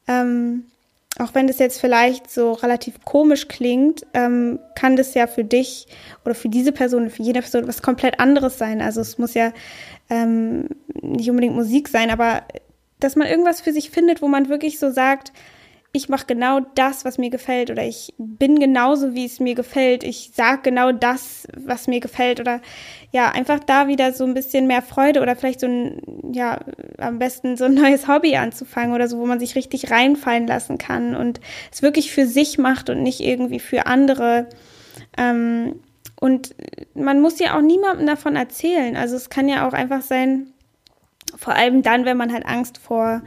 Ähm, 0.07 0.65
auch 1.19 1.33
wenn 1.33 1.47
das 1.47 1.57
jetzt 1.57 1.81
vielleicht 1.81 2.29
so 2.29 2.53
relativ 2.53 3.03
komisch 3.03 3.47
klingt, 3.47 4.05
ähm, 4.13 4.59
kann 4.75 4.95
das 4.95 5.15
ja 5.15 5.25
für 5.25 5.43
dich 5.43 5.87
oder 6.23 6.35
für 6.35 6.49
diese 6.49 6.71
Person, 6.71 7.09
für 7.09 7.23
jede 7.23 7.41
Person 7.41 7.67
was 7.67 7.81
komplett 7.81 8.19
anderes 8.19 8.59
sein. 8.59 8.81
Also 8.81 9.01
es 9.01 9.17
muss 9.17 9.33
ja 9.33 9.51
ähm, 10.11 10.69
nicht 11.01 11.29
unbedingt 11.29 11.55
Musik 11.55 11.87
sein, 11.87 12.11
aber 12.11 12.43
dass 12.99 13.15
man 13.15 13.27
irgendwas 13.27 13.61
für 13.61 13.73
sich 13.73 13.89
findet, 13.89 14.21
wo 14.21 14.27
man 14.27 14.49
wirklich 14.49 14.77
so 14.77 14.91
sagt, 14.91 15.31
ich 15.93 16.09
mache 16.09 16.25
genau 16.27 16.59
das, 16.75 17.05
was 17.05 17.17
mir 17.17 17.29
gefällt 17.29 17.71
oder 17.71 17.83
ich 17.83 18.13
bin 18.17 18.59
genauso, 18.59 19.13
wie 19.15 19.25
es 19.25 19.39
mir 19.39 19.55
gefällt. 19.55 20.03
Ich 20.03 20.31
sage 20.33 20.61
genau 20.63 20.91
das, 20.91 21.47
was 21.57 21.87
mir 21.87 21.99
gefällt 21.99 22.39
oder 22.39 22.61
ja, 23.11 23.31
einfach 23.31 23.59
da 23.59 23.87
wieder 23.87 24.11
so 24.11 24.25
ein 24.25 24.33
bisschen 24.33 24.67
mehr 24.67 24.81
Freude 24.81 25.21
oder 25.21 25.35
vielleicht 25.35 25.61
so 25.61 25.67
ein, 25.67 26.01
ja, 26.33 26.59
am 26.97 27.19
besten 27.19 27.57
so 27.57 27.65
ein 27.65 27.73
neues 27.73 28.07
Hobby 28.07 28.35
anzufangen 28.35 28.93
oder 28.93 29.07
so, 29.07 29.17
wo 29.17 29.25
man 29.25 29.39
sich 29.39 29.55
richtig 29.55 29.89
reinfallen 29.89 30.45
lassen 30.45 30.77
kann 30.77 31.15
und 31.15 31.39
es 31.71 31.81
wirklich 31.81 32.11
für 32.11 32.27
sich 32.27 32.57
macht 32.57 32.89
und 32.89 33.01
nicht 33.01 33.21
irgendwie 33.21 33.59
für 33.59 33.85
andere. 33.85 34.47
Ähm, 35.17 35.79
und 36.19 36.55
man 36.95 37.21
muss 37.21 37.39
ja 37.39 37.55
auch 37.55 37.61
niemandem 37.61 38.07
davon 38.07 38.35
erzählen. 38.35 38.95
Also 38.95 39.15
es 39.15 39.29
kann 39.29 39.47
ja 39.47 39.67
auch 39.67 39.73
einfach 39.73 40.01
sein, 40.01 40.47
vor 41.37 41.53
allem 41.53 41.81
dann, 41.81 42.05
wenn 42.05 42.17
man 42.17 42.33
halt 42.33 42.45
Angst 42.45 42.77
vor 42.77 43.21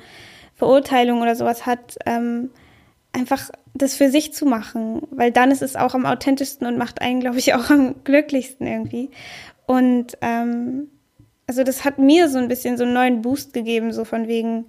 Verurteilung 0.61 1.23
oder 1.23 1.35
sowas 1.37 1.65
hat, 1.65 1.97
ähm, 2.05 2.51
einfach 3.15 3.49
das 3.73 3.95
für 3.95 4.11
sich 4.11 4.35
zu 4.35 4.45
machen, 4.45 5.01
weil 5.11 5.33
dann 5.33 5.51
ist 5.51 5.63
es 5.63 5.75
auch 5.75 5.95
am 5.95 6.05
authentischsten 6.05 6.67
und 6.67 6.77
macht 6.77 7.01
einen, 7.01 7.21
glaube 7.21 7.39
ich, 7.39 7.55
auch 7.55 7.71
am 7.71 7.95
glücklichsten 8.05 8.67
irgendwie. 8.67 9.09
Und 9.65 10.19
ähm, 10.21 10.91
also 11.47 11.65
das 11.65 11.87
hat 11.87 11.99
mir 11.99 12.29
so 12.29 12.37
ein 12.37 12.49
bisschen 12.49 12.77
so 12.77 12.85
einen 12.85 12.93
neuen 12.93 13.23
Boost 13.23 13.55
gegeben, 13.55 13.91
so 13.95 14.05
von 14.05 14.29
wegen, 14.29 14.67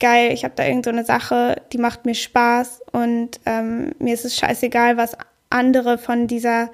geil, 0.00 0.32
ich 0.32 0.42
habe 0.42 0.54
da 0.56 0.66
irgendeine 0.66 1.02
so 1.02 1.06
Sache, 1.06 1.62
die 1.72 1.78
macht 1.78 2.06
mir 2.06 2.16
Spaß 2.16 2.82
und 2.90 3.38
ähm, 3.46 3.92
mir 4.00 4.14
ist 4.14 4.24
es 4.24 4.36
scheißegal, 4.36 4.96
was 4.96 5.16
andere 5.48 5.96
von 5.96 6.26
dieser 6.26 6.72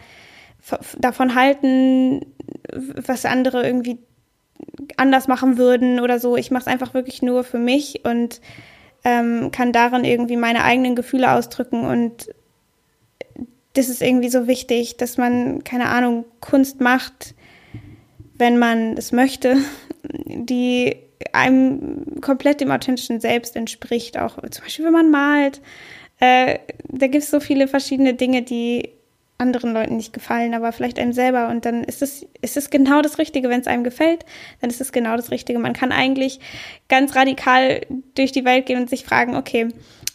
davon 0.99 1.35
halten, 1.35 2.25
was 2.73 3.27
andere 3.27 3.67
irgendwie 3.67 3.99
anders 4.97 5.29
machen 5.29 5.59
würden 5.59 6.01
oder 6.01 6.19
so. 6.19 6.37
Ich 6.37 6.51
mache 6.51 6.63
es 6.63 6.67
einfach 6.67 6.95
wirklich 6.95 7.23
nur 7.23 7.45
für 7.45 7.59
mich 7.59 8.05
und 8.05 8.41
ähm, 9.05 9.51
kann 9.51 9.73
darin 9.73 10.05
irgendwie 10.05 10.37
meine 10.37 10.65
eigenen 10.65 10.95
Gefühle 10.95 11.33
ausdrücken 11.33 11.85
und 11.85 12.29
das 13.75 13.89
ist 13.89 14.03
irgendwie 14.03 14.29
so 14.29 14.47
wichtig, 14.47 14.97
dass 14.97 15.17
man, 15.17 15.63
keine 15.65 15.87
Ahnung, 15.87 16.25
Kunst 16.41 16.81
macht, 16.81 17.35
wenn 18.35 18.59
man 18.59 18.97
es 18.97 19.13
möchte, 19.13 19.59
die 20.27 20.97
einem 21.33 22.21
komplett 22.21 22.61
dem 22.61 22.71
authentischen 22.71 23.21
Selbst 23.21 23.57
entspricht. 23.57 24.19
Auch 24.19 24.39
zum 24.51 24.65
Beispiel, 24.65 24.87
wenn 24.87 24.93
man 24.93 25.11
malt. 25.11 25.61
Äh, 26.19 26.59
da 26.89 27.07
gibt 27.07 27.25
es 27.25 27.31
so 27.31 27.41
viele 27.41 27.69
verschiedene 27.69 28.15
Dinge, 28.15 28.43
die 28.43 28.91
anderen 29.41 29.73
Leuten 29.73 29.97
nicht 29.97 30.13
gefallen, 30.13 30.55
aber 30.55 30.73
vielleicht 30.73 30.99
einem 30.99 31.13
selber. 31.13 31.49
Und 31.49 31.65
dann 31.65 31.83
ist 31.83 32.03
es, 32.03 32.27
ist 32.41 32.57
es 32.57 32.71
genau 32.71 33.03
das 33.03 33.19
Richtige. 33.19 33.49
Wenn 33.49 33.61
es 33.61 33.67
einem 33.67 33.85
gefällt, 33.85 34.25
dann 34.61 34.71
ist 34.71 34.81
es 34.81 34.93
genau 34.93 35.17
das 35.17 35.31
Richtige. 35.31 35.59
Man 35.59 35.73
kann 35.73 35.93
eigentlich 35.93 36.41
ganz 36.89 37.17
radikal 37.17 37.81
durch 38.15 38.33
die 38.33 38.45
Welt 38.45 38.67
gehen 38.67 38.81
und 38.81 38.91
sich 38.91 39.05
fragen, 39.05 39.37
okay, 39.37 39.69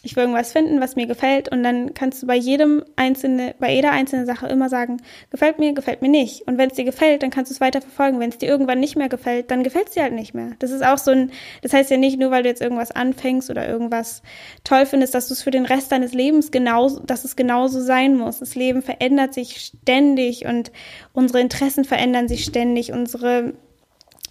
ich 0.06 0.14
will 0.14 0.22
irgendwas 0.22 0.52
finden, 0.52 0.80
was 0.80 0.94
mir 0.94 1.08
gefällt 1.08 1.50
und 1.50 1.64
dann 1.64 1.92
kannst 1.92 2.22
du 2.22 2.28
bei 2.28 2.36
jedem 2.36 2.84
einzelne, 2.94 3.56
bei 3.58 3.74
jeder 3.74 3.90
einzelnen 3.90 4.24
Sache 4.24 4.46
immer 4.46 4.68
sagen, 4.68 4.98
gefällt 5.30 5.58
mir, 5.58 5.72
gefällt 5.72 6.00
mir 6.00 6.08
nicht. 6.08 6.46
Und 6.46 6.58
wenn 6.58 6.70
es 6.70 6.76
dir 6.76 6.84
gefällt, 6.84 7.24
dann 7.24 7.30
kannst 7.30 7.50
du 7.50 7.54
es 7.54 7.60
weiter 7.60 7.80
verfolgen. 7.80 8.20
Wenn 8.20 8.30
es 8.30 8.38
dir 8.38 8.48
irgendwann 8.48 8.78
nicht 8.78 8.94
mehr 8.94 9.08
gefällt, 9.08 9.50
dann 9.50 9.64
gefällt 9.64 9.88
es 9.88 9.94
dir 9.94 10.04
halt 10.04 10.12
nicht 10.12 10.32
mehr. 10.32 10.52
Das 10.60 10.70
ist 10.70 10.86
auch 10.86 10.98
so 10.98 11.10
ein, 11.10 11.32
das 11.62 11.72
heißt 11.72 11.90
ja 11.90 11.96
nicht 11.96 12.20
nur, 12.20 12.30
weil 12.30 12.44
du 12.44 12.48
jetzt 12.48 12.62
irgendwas 12.62 12.92
anfängst 12.92 13.50
oder 13.50 13.68
irgendwas 13.68 14.22
toll 14.62 14.86
findest, 14.86 15.12
dass 15.12 15.26
du 15.26 15.34
es 15.34 15.42
für 15.42 15.50
den 15.50 15.66
Rest 15.66 15.90
deines 15.90 16.14
Lebens 16.14 16.52
genauso, 16.52 17.00
dass 17.00 17.24
es 17.24 17.34
genauso 17.34 17.80
sein 17.80 18.16
muss. 18.16 18.38
Das 18.38 18.54
Leben 18.54 18.82
verändert 18.82 19.34
sich 19.34 19.56
ständig 19.56 20.46
und 20.46 20.70
unsere 21.14 21.40
Interessen 21.40 21.84
verändern 21.84 22.28
sich 22.28 22.44
ständig, 22.44 22.92
unsere 22.92 23.54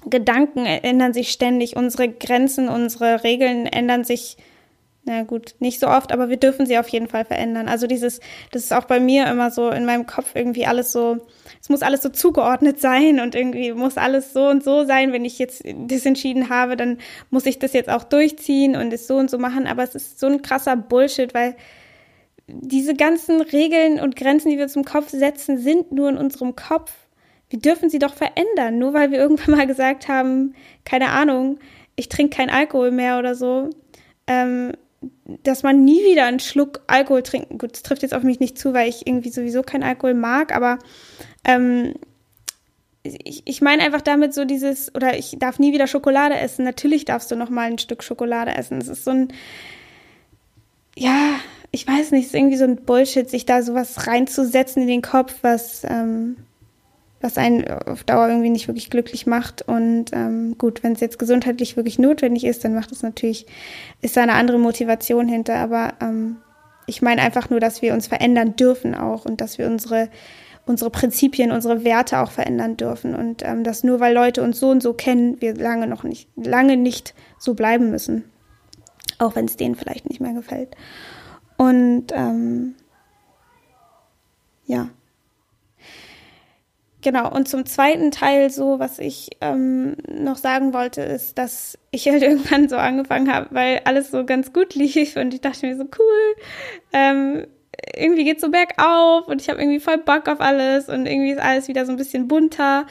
Gedanken 0.09 0.65
ändern 0.65 1.13
sich 1.13 1.31
ständig, 1.31 1.75
unsere 1.75 2.07
Grenzen, 2.07 2.69
unsere 2.69 3.25
Regeln 3.25 3.65
ändern 3.65 4.05
sich 4.05 4.21
ständig 4.21 4.54
na 5.07 5.21
gut, 5.21 5.53
nicht 5.59 5.79
so 5.79 5.87
oft, 5.87 6.11
aber 6.11 6.29
wir 6.29 6.37
dürfen 6.37 6.65
sie 6.65 6.79
auf 6.79 6.87
jeden 6.89 7.07
Fall 7.07 7.25
verändern. 7.25 7.67
Also 7.67 7.85
dieses, 7.85 8.19
das 8.51 8.63
ist 8.63 8.73
auch 8.73 8.85
bei 8.85 8.99
mir 8.99 9.27
immer 9.27 9.51
so 9.51 9.69
in 9.69 9.85
meinem 9.85 10.07
Kopf 10.07 10.31
irgendwie 10.33 10.65
alles 10.65 10.91
so, 10.91 11.17
es 11.61 11.69
muss 11.69 11.83
alles 11.83 12.01
so 12.01 12.09
zugeordnet 12.09 12.81
sein 12.81 13.19
und 13.19 13.35
irgendwie 13.35 13.71
muss 13.73 13.97
alles 13.97 14.33
so 14.33 14.47
und 14.47 14.63
so 14.63 14.83
sein. 14.83 15.13
Wenn 15.13 15.23
ich 15.23 15.37
jetzt 15.37 15.63
das 15.63 16.07
entschieden 16.07 16.49
habe, 16.49 16.75
dann 16.75 16.97
muss 17.29 17.45
ich 17.45 17.59
das 17.59 17.73
jetzt 17.73 17.89
auch 17.89 18.03
durchziehen 18.03 18.75
und 18.75 18.91
es 18.91 19.05
so 19.05 19.17
und 19.17 19.29
so 19.29 19.37
machen. 19.37 19.67
Aber 19.67 19.83
es 19.83 19.93
ist 19.93 20.19
so 20.19 20.25
ein 20.25 20.41
krasser 20.41 20.75
Bullshit, 20.75 21.35
weil 21.35 21.55
diese 22.47 22.95
ganzen 22.95 23.41
Regeln 23.41 23.99
und 23.99 24.15
Grenzen, 24.15 24.49
die 24.49 24.57
wir 24.57 24.67
zum 24.69 24.85
Kopf 24.85 25.09
setzen, 25.09 25.59
sind 25.59 25.91
nur 25.91 26.09
in 26.09 26.17
unserem 26.17 26.55
Kopf. 26.55 26.91
Wir 27.51 27.59
dürfen 27.59 27.91
sie 27.91 27.99
doch 27.99 28.15
verändern, 28.15 28.79
nur 28.79 28.93
weil 28.93 29.11
wir 29.11 29.19
irgendwann 29.19 29.55
mal 29.55 29.67
gesagt 29.67 30.07
haben, 30.07 30.55
keine 30.83 31.09
Ahnung, 31.09 31.59
ich 31.95 32.09
trinke 32.09 32.37
kein 32.37 32.49
Alkohol 32.49 32.89
mehr 32.89 33.19
oder 33.19 33.35
so. 33.35 33.69
Ähm, 34.25 34.73
dass 35.43 35.63
man 35.63 35.83
nie 35.83 36.03
wieder 36.03 36.25
einen 36.25 36.39
Schluck 36.39 36.81
Alkohol 36.87 37.23
trinken. 37.23 37.57
Gut, 37.57 37.73
das 37.73 37.83
trifft 37.83 38.01
jetzt 38.01 38.13
auf 38.13 38.23
mich 38.23 38.39
nicht 38.39 38.57
zu, 38.57 38.73
weil 38.73 38.89
ich 38.89 39.07
irgendwie 39.07 39.29
sowieso 39.29 39.61
keinen 39.61 39.83
Alkohol 39.83 40.13
mag, 40.13 40.55
aber 40.55 40.79
ähm, 41.43 41.93
ich, 43.03 43.43
ich 43.45 43.61
meine 43.61 43.83
einfach 43.83 44.01
damit 44.01 44.33
so 44.33 44.45
dieses, 44.45 44.93
oder 44.95 45.17
ich 45.17 45.37
darf 45.39 45.59
nie 45.59 45.73
wieder 45.73 45.87
Schokolade 45.87 46.35
essen. 46.35 46.65
Natürlich 46.65 47.05
darfst 47.05 47.31
du 47.31 47.35
noch 47.35 47.49
mal 47.49 47.69
ein 47.69 47.77
Stück 47.77 48.03
Schokolade 48.03 48.55
essen. 48.55 48.79
Es 48.79 48.87
ist 48.87 49.03
so 49.03 49.11
ein, 49.11 49.27
ja, 50.95 51.35
ich 51.71 51.87
weiß 51.87 52.11
nicht, 52.11 52.25
es 52.25 52.27
ist 52.27 52.35
irgendwie 52.35 52.57
so 52.57 52.63
ein 52.63 52.77
Bullshit, 52.77 53.29
sich 53.29 53.45
da 53.45 53.61
sowas 53.61 54.07
reinzusetzen 54.07 54.83
in 54.83 54.87
den 54.87 55.01
Kopf, 55.01 55.35
was, 55.41 55.83
ähm, 55.83 56.37
was 57.21 57.37
einen 57.37 57.67
auf 57.67 58.03
Dauer 58.03 58.27
irgendwie 58.27 58.49
nicht 58.49 58.67
wirklich 58.67 58.89
glücklich 58.89 59.25
macht. 59.25 59.61
Und 59.61 60.05
ähm, 60.13 60.57
gut, 60.57 60.83
wenn 60.83 60.93
es 60.93 60.99
jetzt 60.99 61.19
gesundheitlich 61.19 61.75
wirklich 61.77 61.97
notwendig 61.97 62.43
ist, 62.45 62.63
dann 62.63 62.75
macht 62.75 62.91
es 62.91 63.03
natürlich, 63.03 63.45
ist 64.01 64.17
da 64.17 64.23
eine 64.23 64.33
andere 64.33 64.59
Motivation 64.59 65.27
hinter. 65.27 65.55
Aber 65.55 65.93
ähm, 66.01 66.37
ich 66.87 67.01
meine 67.01 67.21
einfach 67.21 67.49
nur, 67.49 67.59
dass 67.59 67.81
wir 67.81 67.93
uns 67.93 68.07
verändern 68.07 68.55
dürfen 68.55 68.95
auch 68.95 69.25
und 69.25 69.41
dass 69.41 69.57
wir 69.57 69.67
unsere 69.67 70.09
unsere 70.65 70.89
Prinzipien, 70.89 71.51
unsere 71.51 71.83
Werte 71.83 72.19
auch 72.19 72.31
verändern 72.31 72.75
dürfen 72.77 73.15
und 73.15 73.43
ähm, 73.43 73.63
dass 73.63 73.83
nur 73.83 73.99
weil 73.99 74.13
Leute 74.13 74.41
uns 74.41 74.59
so 74.59 74.69
und 74.69 74.81
so 74.81 74.93
kennen, 74.93 75.39
wir 75.39 75.55
lange 75.55 75.87
noch 75.87 76.03
nicht, 76.03 76.27
lange 76.35 76.75
nicht 76.75 77.13
so 77.37 77.53
bleiben 77.53 77.91
müssen, 77.91 78.23
auch 79.19 79.35
wenn 79.35 79.45
es 79.45 79.57
denen 79.57 79.75
vielleicht 79.75 80.09
nicht 80.09 80.21
mehr 80.21 80.33
gefällt. 80.33 80.75
Und 81.57 82.07
ähm, 82.13 82.75
ja, 84.65 84.89
Genau, 87.05 87.31
und 87.31 87.47
zum 87.47 87.67
zweiten 87.67 88.09
Teil 88.09 88.49
so, 88.49 88.79
was 88.79 88.97
ich 88.97 89.29
ähm, 89.39 89.95
noch 90.11 90.37
sagen 90.37 90.73
wollte, 90.73 91.03
ist, 91.03 91.37
dass 91.37 91.77
ich 91.91 92.07
halt 92.07 92.23
irgendwann 92.23 92.67
so 92.67 92.77
angefangen 92.77 93.31
habe, 93.31 93.49
weil 93.51 93.81
alles 93.85 94.09
so 94.09 94.25
ganz 94.25 94.53
gut 94.53 94.73
lief 94.73 95.15
und 95.15 95.31
ich 95.31 95.41
dachte 95.41 95.67
mir 95.67 95.77
so, 95.77 95.83
cool, 95.83 96.43
ähm, 96.93 97.45
irgendwie 97.95 98.23
geht's 98.23 98.41
so 98.41 98.49
bergauf 98.49 99.27
und 99.27 99.39
ich 99.39 99.49
habe 99.49 99.61
irgendwie 99.61 99.79
voll 99.79 99.99
Bock 99.99 100.27
auf 100.27 100.41
alles 100.41 100.89
und 100.89 101.05
irgendwie 101.05 101.33
ist 101.33 101.39
alles 101.39 101.67
wieder 101.67 101.85
so 101.85 101.91
ein 101.91 101.97
bisschen 101.97 102.27
bunter, 102.27 102.87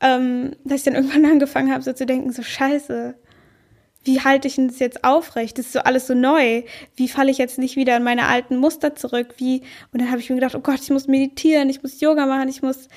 ähm, 0.00 0.52
dass 0.64 0.78
ich 0.78 0.84
dann 0.84 0.94
irgendwann 0.94 1.26
angefangen 1.30 1.70
habe, 1.70 1.82
so 1.82 1.92
zu 1.92 2.06
denken, 2.06 2.32
so 2.32 2.42
scheiße, 2.42 3.14
wie 4.04 4.22
halte 4.22 4.48
ich 4.48 4.54
denn 4.54 4.68
das 4.68 4.78
jetzt 4.78 5.04
aufrecht? 5.04 5.58
Das 5.58 5.66
ist 5.66 5.74
so 5.74 5.80
alles 5.80 6.06
so 6.06 6.14
neu. 6.14 6.62
Wie 6.96 7.08
falle 7.08 7.30
ich 7.30 7.36
jetzt 7.36 7.58
nicht 7.58 7.76
wieder 7.76 7.98
in 7.98 8.04
meine 8.04 8.26
alten 8.26 8.56
Muster 8.56 8.96
zurück? 8.96 9.34
Wie? 9.36 9.60
Und 9.92 10.00
dann 10.00 10.10
habe 10.10 10.20
ich 10.20 10.30
mir 10.30 10.36
gedacht, 10.36 10.54
oh 10.54 10.60
Gott, 10.60 10.80
ich 10.80 10.88
muss 10.88 11.08
meditieren, 11.08 11.68
ich 11.68 11.82
muss 11.82 12.00
Yoga 12.00 12.24
machen, 12.24 12.48
ich 12.48 12.62
muss 12.62 12.88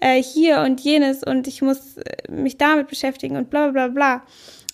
äh, 0.00 0.22
hier 0.22 0.60
und 0.60 0.80
jenes 0.80 1.22
und 1.22 1.46
ich 1.46 1.62
muss 1.62 1.96
äh, 1.96 2.30
mich 2.30 2.58
damit 2.58 2.88
beschäftigen 2.88 3.36
und 3.36 3.50
bla 3.50 3.70
bla 3.70 3.88
bla. 3.88 4.22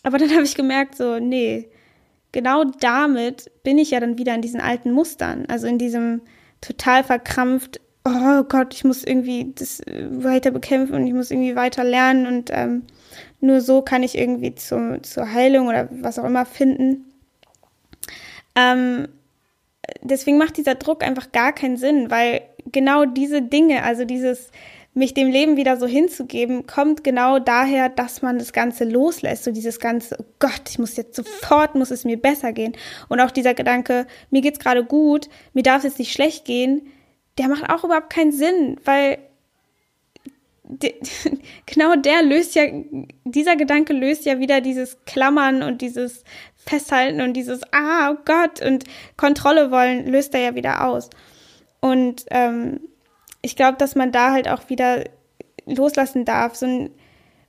Aber 0.02 0.18
dann 0.18 0.30
habe 0.32 0.42
ich 0.42 0.54
gemerkt, 0.54 0.96
so, 0.96 1.18
nee, 1.18 1.68
genau 2.32 2.64
damit 2.80 3.50
bin 3.62 3.78
ich 3.78 3.92
ja 3.92 4.00
dann 4.00 4.18
wieder 4.18 4.34
in 4.34 4.42
diesen 4.42 4.60
alten 4.60 4.92
Mustern, 4.92 5.46
also 5.48 5.66
in 5.66 5.78
diesem 5.78 6.20
total 6.60 7.04
verkrampft, 7.04 7.80
oh 8.04 8.42
Gott, 8.44 8.74
ich 8.74 8.84
muss 8.84 9.04
irgendwie 9.04 9.52
das 9.54 9.80
äh, 9.80 10.06
weiter 10.10 10.50
bekämpfen 10.50 10.94
und 10.94 11.06
ich 11.06 11.14
muss 11.14 11.30
irgendwie 11.30 11.56
weiter 11.56 11.84
lernen 11.84 12.26
und 12.26 12.50
ähm, 12.52 12.82
nur 13.40 13.60
so 13.60 13.82
kann 13.82 14.02
ich 14.02 14.16
irgendwie 14.16 14.54
zu, 14.54 15.00
zur 15.02 15.32
Heilung 15.32 15.68
oder 15.68 15.88
was 15.90 16.18
auch 16.18 16.24
immer 16.24 16.44
finden. 16.44 17.06
Ähm, 18.56 19.08
deswegen 20.02 20.38
macht 20.38 20.56
dieser 20.56 20.74
Druck 20.74 21.02
einfach 21.02 21.32
gar 21.32 21.52
keinen 21.52 21.76
Sinn, 21.76 22.10
weil 22.10 22.42
genau 22.72 23.04
diese 23.04 23.42
Dinge, 23.42 23.82
also 23.82 24.04
dieses 24.04 24.50
mich 24.94 25.12
dem 25.12 25.28
Leben 25.28 25.56
wieder 25.56 25.76
so 25.76 25.86
hinzugeben, 25.86 26.66
kommt 26.66 27.02
genau 27.02 27.40
daher, 27.40 27.88
dass 27.88 28.22
man 28.22 28.38
das 28.38 28.52
Ganze 28.52 28.84
loslässt. 28.84 29.44
So 29.44 29.50
dieses 29.50 29.80
ganze, 29.80 30.16
oh 30.20 30.24
Gott, 30.38 30.62
ich 30.68 30.78
muss 30.78 30.96
jetzt 30.96 31.16
sofort, 31.16 31.74
muss 31.74 31.90
es 31.90 32.04
mir 32.04 32.16
besser 32.16 32.52
gehen. 32.52 32.76
Und 33.08 33.20
auch 33.20 33.32
dieser 33.32 33.54
Gedanke, 33.54 34.06
mir 34.30 34.40
geht's 34.40 34.60
gerade 34.60 34.84
gut, 34.84 35.28
mir 35.52 35.64
darf 35.64 35.78
es 35.78 35.84
jetzt 35.84 35.98
nicht 35.98 36.12
schlecht 36.12 36.44
gehen, 36.44 36.82
der 37.38 37.48
macht 37.48 37.68
auch 37.68 37.82
überhaupt 37.82 38.10
keinen 38.10 38.30
Sinn, 38.30 38.78
weil 38.84 39.18
de, 40.62 40.94
genau 41.66 41.96
der 41.96 42.22
löst 42.22 42.54
ja, 42.54 42.64
dieser 43.24 43.56
Gedanke 43.56 43.92
löst 43.92 44.24
ja 44.24 44.38
wieder 44.38 44.60
dieses 44.60 45.04
Klammern 45.06 45.64
und 45.64 45.82
dieses 45.82 46.22
Festhalten 46.56 47.20
und 47.20 47.34
dieses, 47.34 47.62
ah, 47.72 48.12
oh 48.12 48.16
Gott, 48.24 48.62
und 48.62 48.84
Kontrolle 49.16 49.72
wollen, 49.72 50.06
löst 50.06 50.34
er 50.34 50.40
ja 50.40 50.54
wieder 50.54 50.86
aus. 50.86 51.10
Und 51.80 52.24
ähm, 52.30 52.80
ich 53.44 53.56
glaube, 53.56 53.76
dass 53.78 53.94
man 53.94 54.10
da 54.10 54.32
halt 54.32 54.48
auch 54.48 54.68
wieder 54.68 55.04
loslassen 55.66 56.24
darf. 56.24 56.54
So 56.54 56.66
ein, 56.66 56.90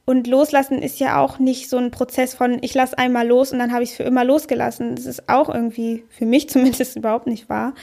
und 0.07 0.27
loslassen 0.27 0.83
ist 0.83 0.99
ja 0.99 1.19
auch 1.19 1.39
nicht 1.39 1.67
so 1.67 1.77
ein 1.77 1.89
Prozess 1.89 2.35
von, 2.35 2.59
ich 2.61 2.75
lasse 2.75 2.95
einmal 2.97 3.27
los 3.27 3.51
und 3.51 3.57
dann 3.57 3.73
habe 3.73 3.83
ich 3.83 3.91
es 3.91 3.95
für 3.95 4.03
immer 4.03 4.23
losgelassen. 4.23 4.95
Das 4.95 5.07
ist 5.07 5.27
auch 5.29 5.49
irgendwie 5.49 6.03
für 6.09 6.25
mich 6.25 6.47
zumindest 6.55 6.95
überhaupt 6.95 7.25
nicht 7.25 7.49
wahr. 7.49 7.73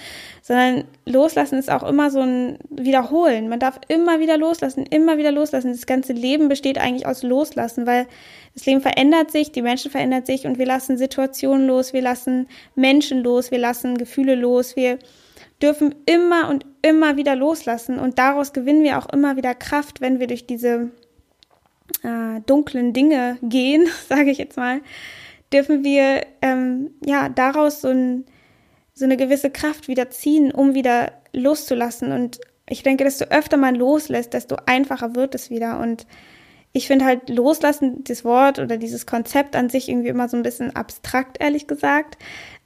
Sondern 0.41 0.85
loslassen 1.05 1.59
ist 1.59 1.71
auch 1.71 1.83
immer 1.83 2.11
so 2.11 2.21
ein 2.21 2.59
Wiederholen. 2.71 3.49
Man 3.49 3.59
darf 3.59 3.81
immer 3.89 4.21
wieder 4.21 4.39
loslassen, 4.39 4.87
immer 4.87 5.19
wieder 5.19 5.33
loslassen. 5.33 5.73
Das 5.73 5.87
ganze 5.87 6.13
Leben 6.13 6.49
besteht 6.49 6.79
eigentlich 6.79 7.07
aus 7.07 7.25
Loslassen, 7.25 7.87
weil 7.87 8.07
das 8.55 8.67
Leben 8.67 8.83
verändert 8.83 9.33
sich, 9.33 9.51
die 9.51 9.63
Menschen 9.63 9.91
verändern 9.91 10.25
sich 10.25 10.47
und 10.47 10.59
wir 10.59 10.67
lassen 10.67 10.99
Situationen 10.99 11.67
los, 11.67 11.93
wir 11.93 12.03
lassen 12.03 12.47
Menschen 12.77 13.23
los, 13.25 13.51
wir 13.51 13.59
lassen 13.59 13.99
Gefühle 13.99 14.37
los, 14.37 14.77
wir 14.77 14.99
dürfen 15.63 15.95
immer 16.07 16.49
und 16.49 16.67
immer 16.83 17.17
wieder 17.17 17.37
loslassen 17.37 17.99
und 17.99 18.19
daraus 18.19 18.53
gewinnen 18.53 18.83
wir 18.83 18.99
auch 18.99 19.09
immer 19.11 19.37
wieder 19.37 19.55
Kraft, 19.55 20.01
wenn 20.01 20.19
wir 20.19 20.27
durch 20.27 20.47
diese 20.47 20.91
äh, 22.03 22.41
dunklen 22.47 22.93
Dinge 22.93 23.39
gehen, 23.43 23.87
sage 24.09 24.31
ich 24.31 24.39
jetzt 24.39 24.57
mal, 24.57 24.81
dürfen 25.53 25.85
wir 25.85 26.23
ähm, 26.41 26.91
ja 27.05 27.29
daraus 27.29 27.81
so, 27.83 27.89
ein, 27.89 28.25
so 28.95 29.05
eine 29.05 29.17
gewisse 29.17 29.51
Kraft 29.51 29.89
wieder 29.89 30.11
ziehen, 30.11 30.51
um 30.51 30.75
wieder 30.75 31.13
loszulassen. 31.33 32.13
Und 32.13 32.41
ich 32.69 32.83
denke, 32.83 33.05
desto 33.05 33.27
öfter 33.27 33.57
man 33.57 33.75
loslässt, 33.75 34.33
desto 34.33 34.57
einfacher 34.67 35.15
wird 35.15 35.35
es 35.35 35.51
wieder. 35.51 35.79
Und 35.79 36.07
ich 36.73 36.87
finde 36.87 37.05
halt 37.05 37.29
loslassen, 37.29 38.03
das 38.05 38.25
Wort 38.25 38.59
oder 38.59 38.79
dieses 38.79 39.05
Konzept 39.07 39.57
an 39.57 39.69
sich 39.69 39.89
irgendwie 39.89 40.09
immer 40.09 40.29
so 40.29 40.37
ein 40.37 40.43
bisschen 40.43 40.75
abstrakt, 40.75 41.39
ehrlich 41.41 41.67
gesagt. 41.67 42.17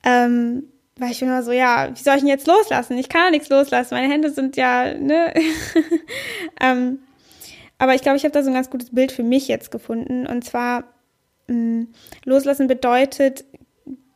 Ähm, 0.05 0.65
weil 0.99 1.11
ich 1.11 1.21
bin 1.21 1.29
immer 1.29 1.43
so, 1.43 1.53
ja, 1.53 1.91
wie 1.95 2.03
soll 2.03 2.15
ich 2.15 2.21
denn 2.21 2.29
jetzt 2.29 2.47
loslassen? 2.47 2.97
Ich 2.97 3.09
kann 3.09 3.25
ja 3.25 3.31
nichts 3.31 3.49
loslassen. 3.50 3.95
Meine 3.95 4.12
Hände 4.12 4.31
sind 4.31 4.57
ja, 4.57 4.95
ne? 4.95 5.35
ähm, 6.61 7.00
aber 7.79 7.95
ich 7.95 8.00
glaube, 8.00 8.17
ich 8.17 8.25
habe 8.25 8.33
da 8.33 8.43
so 8.43 8.49
ein 8.49 8.55
ganz 8.55 8.71
gutes 8.71 8.95
Bild 8.95 9.12
für 9.12 9.23
mich 9.23 9.47
jetzt 9.49 9.71
gefunden. 9.71 10.26
Und 10.26 10.45
zwar, 10.45 10.85
mh, 11.49 11.55
mm, 11.57 11.88
loslassen 12.25 12.67
bedeutet, 12.67 13.45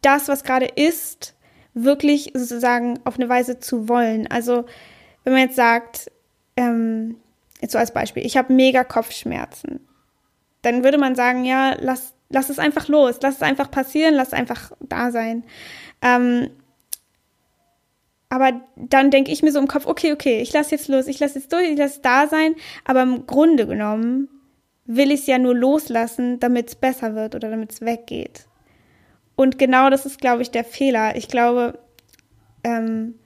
das, 0.01 0.29
was 0.29 0.43
gerade 0.43 0.67
ist, 0.67 1.35
wirklich 1.75 2.33
sozusagen 2.35 2.99
auf 3.05 3.17
eine 3.17 3.29
Weise 3.29 3.61
zu 3.61 3.89
wollen. 3.89 4.27
Also, 4.29 4.65
wenn 5.25 5.35
man 5.35 5.43
jetzt 5.43 5.57
sagt, 5.57 6.11
ähm, 6.57 7.17
jetzt 7.61 7.73
so 7.73 7.79
als 7.79 7.93
Beispiel, 7.93 8.25
ich 8.25 8.39
habe 8.39 8.55
mega 8.55 8.85
Kopfschmerzen, 8.85 9.87
dann 10.63 10.83
würde 10.83 10.97
man 10.97 11.15
sagen, 11.15 11.45
ja, 11.45 11.77
lass, 11.79 12.15
lass 12.31 12.49
es 12.49 12.59
einfach 12.59 12.89
los, 12.89 13.19
lass 13.23 13.37
es 13.37 13.43
einfach 13.43 13.71
passieren, 13.71 14.15
lass 14.15 14.29
es 14.29 14.35
einfach 14.35 14.73
da 14.81 15.11
sein. 15.11 15.45
Ähm, 16.01 16.49
aber 18.31 18.61
dann 18.77 19.11
denke 19.11 19.33
ich 19.33 19.43
mir 19.43 19.51
so 19.51 19.59
im 19.59 19.67
Kopf, 19.67 19.87
okay, 19.87 20.13
okay, 20.13 20.41
ich 20.41 20.53
lasse 20.53 20.71
jetzt 20.71 20.87
los, 20.87 21.09
ich 21.09 21.19
lasse 21.19 21.41
jetzt 21.41 21.53
durch, 21.53 21.69
ich 21.69 21.79
lasse 21.79 22.01
da 22.01 22.29
sein. 22.29 22.55
Aber 22.85 23.03
im 23.03 23.27
Grunde 23.27 23.67
genommen 23.67 24.29
will 24.87 25.11
ich 25.11 25.21
es 25.23 25.27
ja 25.27 25.39
nur 25.39 25.55
loslassen, 25.55 26.39
damit 26.39 26.69
es 26.69 26.77
besser 26.77 27.17
wird 27.17 27.35
oder 27.35 27.51
damit 27.51 27.73
es 27.73 27.81
weggeht. 27.81 28.47
Und 29.35 29.59
genau 29.59 29.91
das 29.91 30.07
ist, 30.07 30.21
glaube 30.21 30.43
ich, 30.43 30.53
der 30.53 30.65
Fehler. 30.65 31.17
Ich 31.17 31.27
glaube, 31.27 31.81
ähm, 32.63 33.19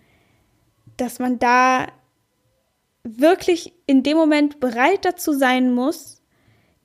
dass 0.96 1.18
man 1.18 1.38
da 1.38 1.88
wirklich 3.02 3.75
in 3.87 4.02
dem 4.02 4.16
Moment 4.16 4.58
bereit 4.58 5.04
dazu 5.04 5.34
sein 5.34 5.75
muss, 5.75 6.23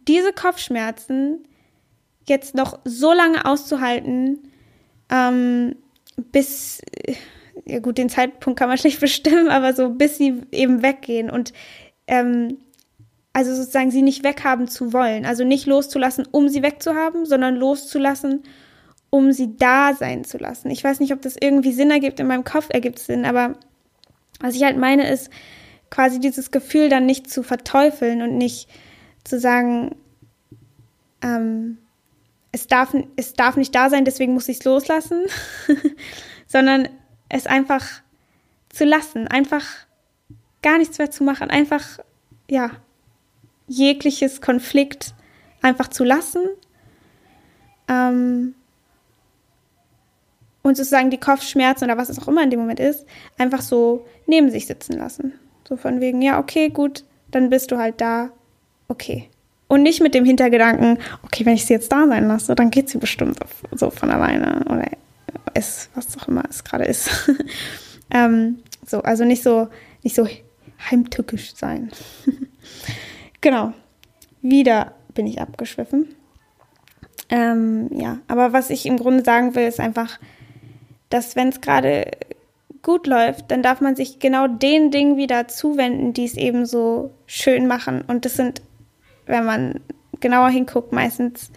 diese 0.10 0.34
Kopfschmerzen 0.34 1.48
jetzt 2.28 2.54
noch 2.54 2.80
so 2.84 3.14
lange 3.14 3.46
auszuhalten, 3.46 4.52
ähm, 5.10 5.76
bis 6.18 6.82
ja 7.70 7.80
gut, 7.80 7.98
den 7.98 8.10
Zeitpunkt 8.10 8.60
kann 8.60 8.70
man 8.70 8.78
schlecht 8.80 9.00
bestimmen, 9.00 9.50
aber 9.50 9.74
so 9.74 9.90
bis 9.90 10.18
sie 10.18 10.42
eben 10.52 10.82
weggehen 10.82 11.30
und 11.30 11.54
ähm, 12.08 12.58
also 13.32 13.54
sozusagen 13.54 13.92
sie 13.92 14.02
nicht 14.02 14.24
weghaben 14.24 14.68
zu 14.68 14.92
wollen, 14.92 15.26
also 15.26 15.44
nicht 15.44 15.68
loszulassen, 15.68 16.28
um 16.32 16.50
sie 16.50 16.64
wegzuhaben, 16.64 17.26
sondern 17.26 17.56
loszulassen, 17.56 18.44
um 19.12 19.32
sie 19.32 19.56
da 19.56 19.94
sein 19.94 20.24
zu 20.24 20.38
lassen. 20.38 20.70
Ich 20.72 20.84
weiß 20.84 21.00
nicht, 21.00 21.14
ob 21.14 21.22
das 21.22 21.36
irgendwie 21.40 21.72
Sinn 21.72 21.92
ergibt, 21.92 22.20
in 22.20 22.28
meinem 22.28 22.44
Kopf 22.44 22.68
ergibt 22.70 23.00
es 23.00 23.06
Sinn, 23.06 23.26
aber 23.26 23.56
was 24.40 24.56
ich 24.56 24.64
halt 24.64 24.78
meine 24.78 25.10
ist, 25.10 25.30
quasi 25.90 26.20
dieses 26.20 26.52
Gefühl 26.52 26.90
dann 26.90 27.06
nicht 27.06 27.30
zu 27.30 27.44
verteufeln 27.44 28.22
und 28.22 28.38
nicht 28.38 28.70
zu 29.24 29.40
sagen, 29.40 29.96
ähm, 31.22 31.78
es 32.52 32.68
darf, 32.68 32.96
es 33.16 33.34
darf 33.34 33.58
nicht 33.58 33.76
da 33.76 33.90
sein, 33.90 34.06
deswegen 34.06 34.34
muss 34.34 34.50
ich 34.50 34.58
es 34.58 34.66
loslassen, 34.66 35.24
sondern 36.48 36.90
es 37.30 37.48
einfach 37.48 37.86
zu 38.70 38.86
lassen, 38.86 39.28
einfach 39.28 39.66
gar 40.62 40.78
nichts 40.78 40.98
mehr 40.98 41.12
zu 41.12 41.24
machen, 41.24 41.50
einfach, 41.50 42.00
ja, 42.50 42.72
jegliches 43.68 44.42
Konflikt 44.42 45.14
einfach 45.62 45.88
zu 45.88 46.04
lassen. 46.04 46.42
Ähm, 47.88 48.56
und 50.62 50.76
sozusagen 50.76 51.10
die 51.10 51.20
Kopfschmerzen 51.20 51.86
oder 51.86 51.98
was 51.98 52.10
es 52.10 52.20
auch 52.20 52.28
immer 52.28 52.44
in 52.44 52.50
dem 52.50 52.60
Moment 52.60 52.80
ist, 52.80 53.06
einfach 53.38 53.62
so 53.62 54.06
neben 54.28 54.52
sich 54.52 54.68
sitzen 54.68 54.94
lassen. 54.94 55.34
So 55.68 55.78
von 55.78 56.02
wegen, 56.02 56.22
ja, 56.22 56.40
okay, 56.40 56.70
gut, 56.70 57.06
dann 57.32 57.50
bist 57.50 57.72
du 57.72 57.78
halt 57.78 58.02
da, 58.02 58.32
okay. 58.88 59.30
Und 59.68 59.84
nicht 59.84 60.02
mit 60.02 60.16
dem 60.16 60.26
Hintergedanken, 60.26 60.98
okay, 61.24 61.46
wenn 61.46 61.54
ich 61.54 61.66
sie 61.66 61.74
jetzt 61.74 61.92
da 61.92 62.08
sein 62.08 62.28
lasse, 62.28 62.56
dann 62.56 62.72
geht 62.72 62.90
sie 62.90 62.98
bestimmt 62.98 63.40
so 63.72 63.92
von 63.92 64.10
alleine 64.10 64.66
oder 64.66 64.86
es, 65.60 65.90
was 65.96 66.18
auch 66.18 66.28
immer 66.28 66.44
es 66.50 66.64
gerade 66.64 66.86
ist. 66.86 67.10
ähm, 68.12 68.60
so, 68.86 69.02
also 69.02 69.26
nicht 69.26 69.44
so, 69.44 69.70
nicht 70.04 70.16
so 70.16 70.28
heimtückisch 70.90 71.56
sein. 71.56 71.92
genau. 73.42 73.74
Wieder 74.42 74.94
bin 75.14 75.28
ich 75.28 75.42
abgeschwiffen. 75.42 76.16
Ähm, 77.30 77.90
ja, 77.94 78.20
aber 78.28 78.54
was 78.54 78.70
ich 78.70 78.86
im 78.86 78.98
Grunde 78.98 79.24
sagen 79.24 79.54
will, 79.54 79.68
ist 79.68 79.80
einfach, 79.80 80.20
dass 81.10 81.36
wenn 81.36 81.50
es 81.50 81.62
gerade 81.62 82.10
gut 82.82 83.08
läuft, 83.08 83.52
dann 83.52 83.62
darf 83.62 83.82
man 83.82 83.96
sich 83.96 84.20
genau 84.20 84.48
den 84.48 84.92
Dingen 84.92 85.18
wieder 85.18 85.48
zuwenden, 85.48 86.14
die 86.14 86.26
es 86.26 86.36
eben 86.36 86.66
so 86.66 87.12
schön 87.26 87.68
machen. 87.68 88.04
Und 88.08 88.26
das 88.26 88.36
sind, 88.36 88.62
wenn 89.26 89.46
man 89.46 89.82
genauer 90.20 90.50
hinguckt, 90.50 90.94
meistens 90.94 91.52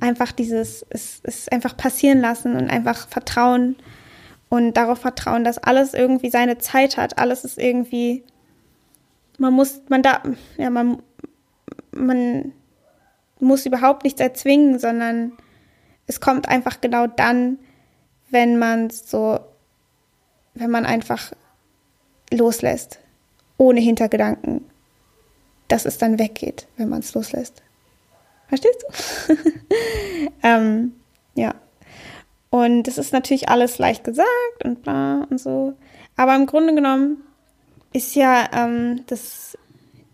einfach 0.00 0.32
dieses, 0.32 0.84
es, 0.90 1.20
es 1.22 1.48
einfach 1.48 1.76
passieren 1.76 2.20
lassen 2.20 2.56
und 2.56 2.70
einfach 2.70 3.08
vertrauen 3.08 3.76
und 4.48 4.76
darauf 4.76 4.98
vertrauen, 4.98 5.44
dass 5.44 5.58
alles 5.58 5.94
irgendwie 5.94 6.30
seine 6.30 6.58
Zeit 6.58 6.96
hat. 6.96 7.18
Alles 7.18 7.44
ist 7.44 7.58
irgendwie, 7.58 8.24
man 9.38 9.52
muss, 9.52 9.82
man 9.88 10.02
da, 10.02 10.22
ja, 10.56 10.70
man, 10.70 11.02
man 11.92 12.52
muss 13.40 13.66
überhaupt 13.66 14.04
nichts 14.04 14.20
erzwingen, 14.20 14.78
sondern 14.78 15.32
es 16.06 16.20
kommt 16.20 16.48
einfach 16.48 16.80
genau 16.80 17.06
dann, 17.06 17.58
wenn 18.30 18.58
man 18.58 18.90
so, 18.90 19.38
wenn 20.54 20.70
man 20.70 20.86
einfach 20.86 21.32
loslässt, 22.32 22.98
ohne 23.56 23.80
Hintergedanken, 23.80 24.64
dass 25.68 25.84
es 25.84 25.98
dann 25.98 26.18
weggeht, 26.18 26.66
wenn 26.76 26.88
man 26.88 27.00
es 27.00 27.14
loslässt. 27.14 27.62
Verstehst 28.48 28.84
du? 29.28 29.34
ähm, 30.42 30.92
ja. 31.34 31.54
Und 32.50 32.88
es 32.88 32.98
ist 32.98 33.12
natürlich 33.12 33.48
alles 33.48 33.78
leicht 33.78 34.04
gesagt 34.04 34.64
und 34.64 34.82
bla 34.82 35.26
und 35.30 35.38
so. 35.38 35.74
Aber 36.16 36.34
im 36.34 36.46
Grunde 36.46 36.74
genommen 36.74 37.18
ist 37.92 38.14
ja 38.14 38.48
ähm, 38.52 39.04
das, 39.06 39.56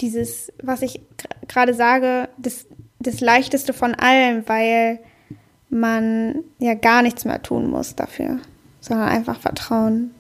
dieses, 0.01 0.53
was 0.63 0.83
ich 0.83 1.01
gerade 1.49 1.75
sage, 1.75 2.29
das, 2.37 2.67
das 2.99 3.21
Leichteste 3.21 3.73
von 3.73 3.95
allem, 3.95 4.47
weil 4.49 4.99
man 5.71 6.45
ja 6.59 6.75
gar 6.75 7.03
nichts 7.03 7.25
mehr 7.25 7.43
tun 7.43 7.71
muss 7.71 7.95
dafür, 7.95 8.39
sondern 8.81 9.09
einfach 9.09 9.41
vertrauen, 9.41 10.13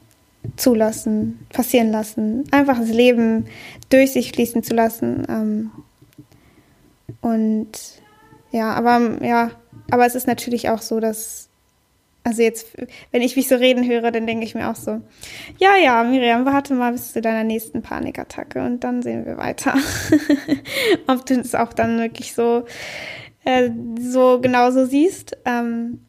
zulassen, 0.57 1.46
passieren 1.53 1.90
lassen, 1.90 2.44
einfach 2.50 2.79
das 2.79 2.90
Leben 2.90 3.46
durch 3.88 4.12
sich 4.12 4.33
fließen 4.33 4.62
zu 4.62 4.74
lassen. 4.74 5.27
Ähm, 5.29 5.70
und 7.20 7.70
ja, 8.55 8.73
aber 8.73 9.25
ja, 9.25 9.51
aber 9.90 10.07
es 10.07 10.14
ist 10.14 10.29
natürlich 10.29 10.69
auch 10.71 10.81
so, 10.81 11.01
dass 11.01 11.49
also 12.23 12.40
jetzt, 12.40 12.69
wenn 13.11 13.21
ich 13.21 13.35
mich 13.35 13.49
so 13.49 13.57
reden 13.57 13.85
höre, 13.85 14.12
dann 14.12 14.29
denke 14.29 14.47
ich 14.47 14.55
mir 14.55 14.71
auch 14.71 14.77
so, 14.77 15.01
ja, 15.59 15.77
ja, 15.77 16.05
Miriam, 16.05 16.47
warte 16.47 16.73
mal 16.73 16.93
bis 16.93 17.12
zu 17.12 17.21
deiner 17.21 17.43
nächsten 17.43 17.83
Panikattacke 17.83 18.64
und 18.64 18.85
dann 18.85 19.03
sehen 19.03 19.27
wir 19.27 19.38
weiter. 19.38 19.75
Ob 21.09 21.27
du 21.27 21.35
es 21.35 21.57
auch 21.57 21.73
dann 21.73 21.99
wirklich 21.99 22.33
so, 22.33 22.64
äh, 23.45 23.71
so 24.01 24.40
genauso 24.40 24.87
siehst. 24.87 25.37
Ähm, 25.45 26.01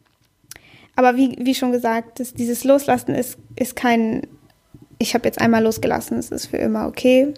aber 0.94 1.16
wie, 1.16 1.36
wie 1.40 1.54
schon 1.54 1.72
gesagt, 1.72 2.20
das, 2.20 2.32
dieses 2.32 2.62
Loslassen 2.62 3.16
ist, 3.16 3.38
ist 3.56 3.74
kein, 3.74 4.22
ich 5.00 5.14
habe 5.14 5.26
jetzt 5.26 5.40
einmal 5.40 5.64
losgelassen, 5.64 6.16
es 6.16 6.30
ist 6.30 6.46
für 6.46 6.58
immer 6.58 6.86
okay, 6.86 7.34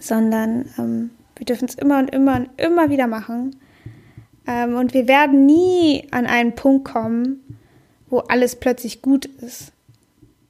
sondern 0.00 0.70
ähm, 0.78 1.10
wir 1.38 1.46
dürfen 1.46 1.68
es 1.68 1.74
immer 1.74 1.98
und 1.98 2.10
immer 2.10 2.36
und 2.36 2.50
immer 2.56 2.90
wieder 2.90 3.06
machen. 3.06 3.56
Ähm, 4.46 4.76
und 4.76 4.94
wir 4.94 5.08
werden 5.08 5.46
nie 5.46 6.06
an 6.10 6.26
einen 6.26 6.54
Punkt 6.54 6.86
kommen, 6.86 7.58
wo 8.08 8.18
alles 8.18 8.56
plötzlich 8.56 9.02
gut 9.02 9.26
ist, 9.26 9.72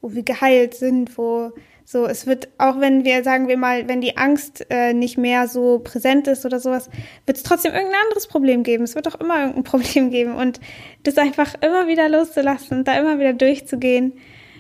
wo 0.00 0.12
wir 0.12 0.22
geheilt 0.22 0.74
sind, 0.74 1.18
wo 1.18 1.52
so, 1.90 2.04
es 2.04 2.26
wird, 2.26 2.48
auch 2.58 2.80
wenn 2.80 3.06
wir, 3.06 3.24
sagen 3.24 3.48
wir 3.48 3.56
mal, 3.56 3.88
wenn 3.88 4.02
die 4.02 4.18
Angst 4.18 4.66
äh, 4.68 4.92
nicht 4.92 5.16
mehr 5.16 5.48
so 5.48 5.78
präsent 5.78 6.28
ist 6.28 6.44
oder 6.44 6.60
sowas, 6.60 6.90
wird 7.24 7.38
es 7.38 7.42
trotzdem 7.42 7.72
irgendein 7.72 8.02
anderes 8.04 8.26
Problem 8.26 8.62
geben. 8.62 8.84
Es 8.84 8.94
wird 8.94 9.08
auch 9.08 9.18
immer 9.18 9.40
irgendein 9.40 9.64
Problem 9.64 10.10
geben. 10.10 10.34
Und 10.34 10.60
das 11.04 11.16
einfach 11.16 11.54
immer 11.62 11.86
wieder 11.86 12.10
loszulassen 12.10 12.84
da 12.84 12.98
immer 12.98 13.18
wieder 13.18 13.32
durchzugehen, 13.32 14.12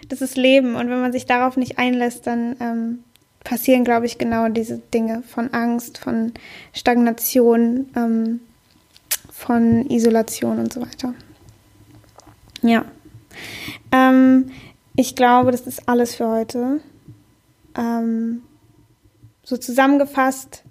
das 0.08 0.22
ist 0.22 0.38
Leben. 0.38 0.74
Und 0.74 0.88
wenn 0.88 1.02
man 1.02 1.12
sich 1.12 1.26
darauf 1.26 1.58
nicht 1.58 1.78
einlässt, 1.78 2.26
dann 2.26 2.56
ähm, 2.60 3.04
passieren, 3.48 3.82
glaube 3.82 4.04
ich, 4.04 4.18
genau 4.18 4.50
diese 4.50 4.76
Dinge 4.76 5.22
von 5.22 5.54
Angst, 5.54 5.96
von 5.96 6.34
Stagnation, 6.74 7.88
ähm, 7.96 8.40
von 9.32 9.88
Isolation 9.88 10.58
und 10.58 10.70
so 10.70 10.82
weiter. 10.82 11.14
Ja. 12.60 12.84
Ähm, 13.90 14.50
ich 14.96 15.16
glaube, 15.16 15.50
das 15.50 15.62
ist 15.62 15.88
alles 15.88 16.14
für 16.14 16.28
heute. 16.28 16.80
Ähm, 17.74 18.42
so 19.42 19.56
zusammengefasst, 19.56 20.62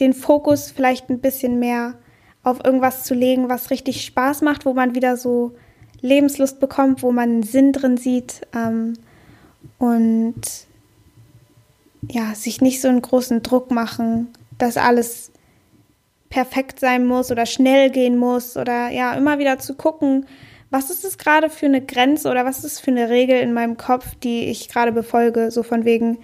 den 0.00 0.14
Fokus 0.14 0.72
vielleicht 0.72 1.10
ein 1.10 1.20
bisschen 1.20 1.60
mehr 1.60 1.94
auf 2.42 2.64
irgendwas 2.64 3.04
zu 3.04 3.14
legen, 3.14 3.48
was 3.48 3.70
richtig 3.70 4.04
Spaß 4.04 4.42
macht, 4.42 4.66
wo 4.66 4.72
man 4.72 4.96
wieder 4.96 5.16
so 5.16 5.52
Lebenslust 6.00 6.58
bekommt, 6.58 7.04
wo 7.04 7.12
man 7.12 7.44
Sinn 7.44 7.72
drin 7.72 7.98
sieht 7.98 8.40
ähm, 8.52 8.94
und 9.78 10.66
ja, 12.08 12.34
sich 12.34 12.60
nicht 12.60 12.80
so 12.80 12.88
einen 12.88 13.02
großen 13.02 13.42
Druck 13.42 13.70
machen, 13.70 14.28
dass 14.58 14.76
alles 14.76 15.30
perfekt 16.28 16.80
sein 16.80 17.06
muss 17.06 17.30
oder 17.30 17.44
schnell 17.46 17.90
gehen 17.90 18.16
muss 18.16 18.56
oder 18.56 18.90
ja, 18.90 19.14
immer 19.14 19.38
wieder 19.38 19.58
zu 19.58 19.74
gucken, 19.74 20.26
was 20.70 20.88
ist 20.88 21.04
es 21.04 21.18
gerade 21.18 21.50
für 21.50 21.66
eine 21.66 21.84
Grenze 21.84 22.30
oder 22.30 22.44
was 22.44 22.58
ist 22.58 22.64
es 22.64 22.80
für 22.80 22.92
eine 22.92 23.10
Regel 23.10 23.40
in 23.40 23.52
meinem 23.52 23.76
Kopf, 23.76 24.14
die 24.22 24.44
ich 24.44 24.68
gerade 24.68 24.92
befolge, 24.92 25.50
so 25.50 25.64
von 25.64 25.84
wegen, 25.84 26.18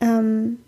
ähm, 0.00 0.58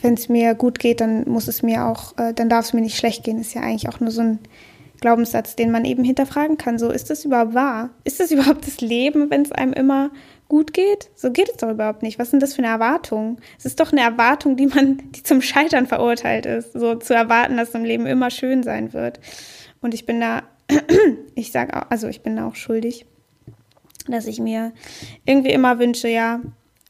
wenn 0.00 0.14
es 0.14 0.28
mir 0.28 0.54
gut 0.54 0.78
geht, 0.78 1.00
dann 1.00 1.28
muss 1.28 1.48
es 1.48 1.62
mir 1.62 1.84
auch, 1.84 2.16
äh, 2.16 2.32
dann 2.32 2.48
darf 2.48 2.66
es 2.66 2.72
mir 2.72 2.80
nicht 2.80 2.96
schlecht 2.96 3.24
gehen, 3.24 3.40
ist 3.40 3.54
ja 3.54 3.62
eigentlich 3.62 3.88
auch 3.88 3.98
nur 3.98 4.12
so 4.12 4.22
ein 4.22 4.38
Glaubenssatz, 5.00 5.56
den 5.56 5.70
man 5.70 5.84
eben 5.84 6.04
hinterfragen 6.04 6.58
kann. 6.58 6.78
So, 6.78 6.90
ist 6.90 7.10
das 7.10 7.24
überhaupt 7.24 7.54
wahr? 7.54 7.90
Ist 8.04 8.20
das 8.20 8.30
überhaupt 8.30 8.66
das 8.66 8.80
Leben, 8.80 9.30
wenn 9.30 9.42
es 9.42 9.52
einem 9.52 9.72
immer 9.72 10.10
gut 10.48 10.72
geht? 10.72 11.10
So 11.14 11.30
geht 11.30 11.48
es 11.48 11.56
doch 11.56 11.70
überhaupt 11.70 12.02
nicht. 12.02 12.18
Was 12.18 12.30
sind 12.30 12.42
das 12.42 12.54
für 12.54 12.62
eine 12.62 12.72
Erwartung? 12.72 13.38
Es 13.58 13.64
ist 13.64 13.80
doch 13.80 13.92
eine 13.92 14.02
Erwartung, 14.02 14.56
die 14.56 14.66
man, 14.66 14.98
die 15.14 15.22
zum 15.22 15.42
Scheitern 15.42 15.86
verurteilt 15.86 16.46
ist, 16.46 16.72
so 16.72 16.94
zu 16.94 17.14
erwarten, 17.14 17.56
dass 17.56 17.74
im 17.74 17.84
Leben 17.84 18.06
immer 18.06 18.30
schön 18.30 18.62
sein 18.62 18.92
wird. 18.92 19.20
Und 19.80 19.94
ich 19.94 20.06
bin 20.06 20.20
da, 20.20 20.42
ich 21.34 21.52
sage 21.52 21.76
auch, 21.76 21.90
also 21.90 22.08
ich 22.08 22.22
bin 22.22 22.36
da 22.36 22.46
auch 22.46 22.54
schuldig, 22.54 23.06
dass 24.08 24.26
ich 24.26 24.40
mir 24.40 24.72
irgendwie 25.24 25.52
immer 25.52 25.78
wünsche, 25.78 26.08
ja, 26.08 26.40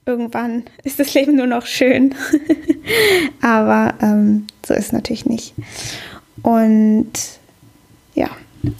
irgendwann 0.06 0.64
ist 0.84 0.98
das 0.98 1.14
Leben 1.14 1.36
nur 1.36 1.46
noch 1.46 1.66
schön. 1.66 2.14
Aber 3.40 3.94
ähm, 4.02 4.46
so 4.66 4.74
ist 4.74 4.92
natürlich 4.92 5.26
nicht. 5.26 5.54
Und 6.42 7.39
ja, 8.20 8.28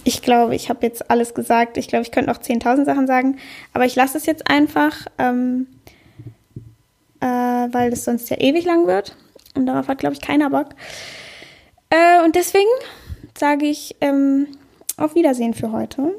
ich 0.05 0.21
glaube, 0.21 0.55
ich 0.55 0.69
habe 0.69 0.87
jetzt 0.87 1.11
alles 1.11 1.33
gesagt. 1.33 1.79
Ich 1.79 1.89
glaube, 1.89 2.03
ich 2.03 2.13
könnte 2.13 2.31
noch 2.31 2.39
10.000 2.39 2.85
Sachen 2.85 3.07
sagen. 3.07 3.39
Aber 3.73 3.87
ich 3.87 3.97
lasse 3.97 4.19
es 4.19 4.27
jetzt 4.27 4.51
einfach, 4.51 5.07
ähm, 5.19 5.67
äh, 7.21 7.27
weil 7.27 7.91
es 7.91 8.05
sonst 8.05 8.29
ja 8.29 8.37
ewig 8.37 8.67
lang 8.67 8.87
wird. 8.87 9.17
Und 9.55 9.65
darauf 9.65 9.89
hat, 9.89 9.99
glaube 9.99 10.15
ich, 10.15 10.21
keiner 10.21 10.51
Bock. 10.51 10.69
Äh, 11.89 12.23
und 12.23 12.37
deswegen 12.37 12.69
sage 13.39 13.65
ich 13.65 13.97
ähm, 14.03 14.49
auf 14.99 15.15
Wiedersehen 15.15 15.55
für 15.55 15.73
heute. 15.73 16.15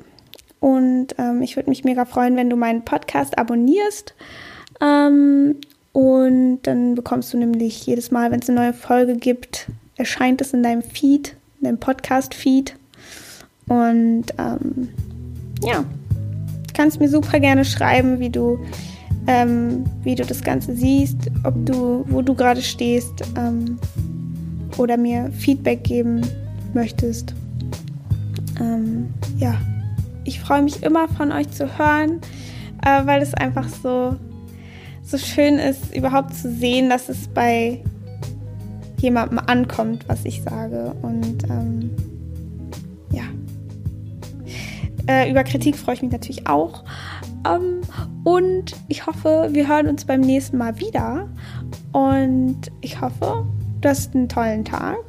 Und 0.59 1.09
ähm, 1.19 1.43
ich 1.43 1.55
würde 1.55 1.69
mich 1.69 1.83
mega 1.83 2.05
freuen, 2.05 2.35
wenn 2.35 2.49
du 2.49 2.55
meinen 2.55 2.83
Podcast 2.83 3.37
abonnierst. 3.37 4.15
Ähm, 4.81 5.57
und 5.93 6.61
dann 6.63 6.95
bekommst 6.95 7.33
du 7.33 7.37
nämlich 7.37 7.85
jedes 7.85 8.09
Mal, 8.09 8.31
wenn 8.31 8.39
es 8.39 8.49
eine 8.49 8.59
neue 8.59 8.73
Folge 8.73 9.17
gibt, 9.17 9.67
erscheint 9.97 10.41
es 10.41 10.53
in 10.53 10.63
deinem 10.63 10.81
Feed, 10.81 11.35
in 11.59 11.65
deinem 11.65 11.79
Podcast-Feed. 11.79 12.75
Und 13.67 14.25
ähm, 14.37 14.89
ja, 15.63 15.83
kannst 16.73 16.99
mir 16.99 17.09
super 17.09 17.39
gerne 17.39 17.63
schreiben, 17.65 18.19
wie 18.19 18.29
du, 18.29 18.59
ähm, 19.27 19.85
wie 20.03 20.15
du 20.15 20.25
das 20.25 20.43
Ganze 20.43 20.75
siehst, 20.75 21.17
ob 21.43 21.65
du, 21.65 22.05
wo 22.09 22.21
du 22.21 22.33
gerade 22.33 22.61
stehst 22.61 23.23
ähm, 23.37 23.77
oder 24.77 24.97
mir 24.97 25.31
Feedback 25.31 25.83
geben 25.83 26.21
möchtest. 26.73 27.33
Ähm, 28.59 29.09
ja, 29.37 29.55
ich 30.23 30.39
freue 30.39 30.61
mich 30.61 30.83
immer 30.83 31.07
von 31.07 31.31
euch 31.31 31.49
zu 31.51 31.77
hören, 31.77 32.19
äh, 32.85 33.05
weil 33.05 33.21
es 33.21 33.33
einfach 33.33 33.67
so 33.69 34.15
so 35.11 35.17
schön 35.17 35.59
ist, 35.59 35.95
überhaupt 35.95 36.33
zu 36.33 36.51
sehen, 36.51 36.89
dass 36.89 37.09
es 37.09 37.27
bei 37.27 37.83
jemandem 38.99 39.39
ankommt, 39.39 40.07
was 40.07 40.25
ich 40.25 40.41
sage. 40.41 40.95
Und 41.01 41.43
ähm. 41.49 41.91
Äh, 45.07 45.29
über 45.31 45.43
Kritik 45.43 45.75
freue 45.75 45.95
ich 45.95 46.01
mich 46.01 46.11
natürlich 46.11 46.47
auch. 46.47 46.83
Ähm, 47.47 47.81
und 48.23 48.75
ich 48.87 49.05
hoffe, 49.05 49.49
wir 49.51 49.67
hören 49.67 49.87
uns 49.87 50.05
beim 50.05 50.21
nächsten 50.21 50.57
Mal 50.57 50.79
wieder. 50.79 51.27
Und 51.91 52.71
ich 52.81 53.01
hoffe, 53.01 53.45
du 53.81 53.89
hast 53.89 54.15
einen 54.15 54.29
tollen 54.29 54.65
Tag. 54.65 54.99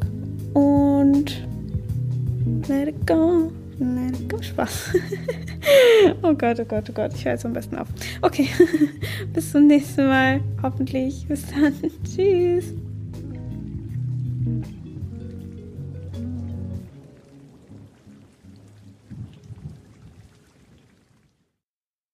Und 0.55 1.47
let 2.69 2.89
it 2.89 3.07
go. 3.07 3.51
Nein, 3.79 4.13
Spaß. 4.41 4.95
oh 6.23 6.35
Gott, 6.35 6.61
oh 6.61 6.65
Gott, 6.65 6.85
oh 6.89 6.93
Gott. 6.93 7.13
Ich 7.15 7.25
höre 7.25 7.33
jetzt 7.33 7.45
am 7.45 7.53
besten 7.53 7.77
auf. 7.77 7.89
Okay. 8.21 8.49
Bis 9.33 9.53
zum 9.53 9.67
nächsten 9.67 10.07
Mal. 10.07 10.41
Hoffentlich. 10.63 11.27
Bis 11.29 11.45
dann. 11.47 11.75
Tschüss. 12.05 12.75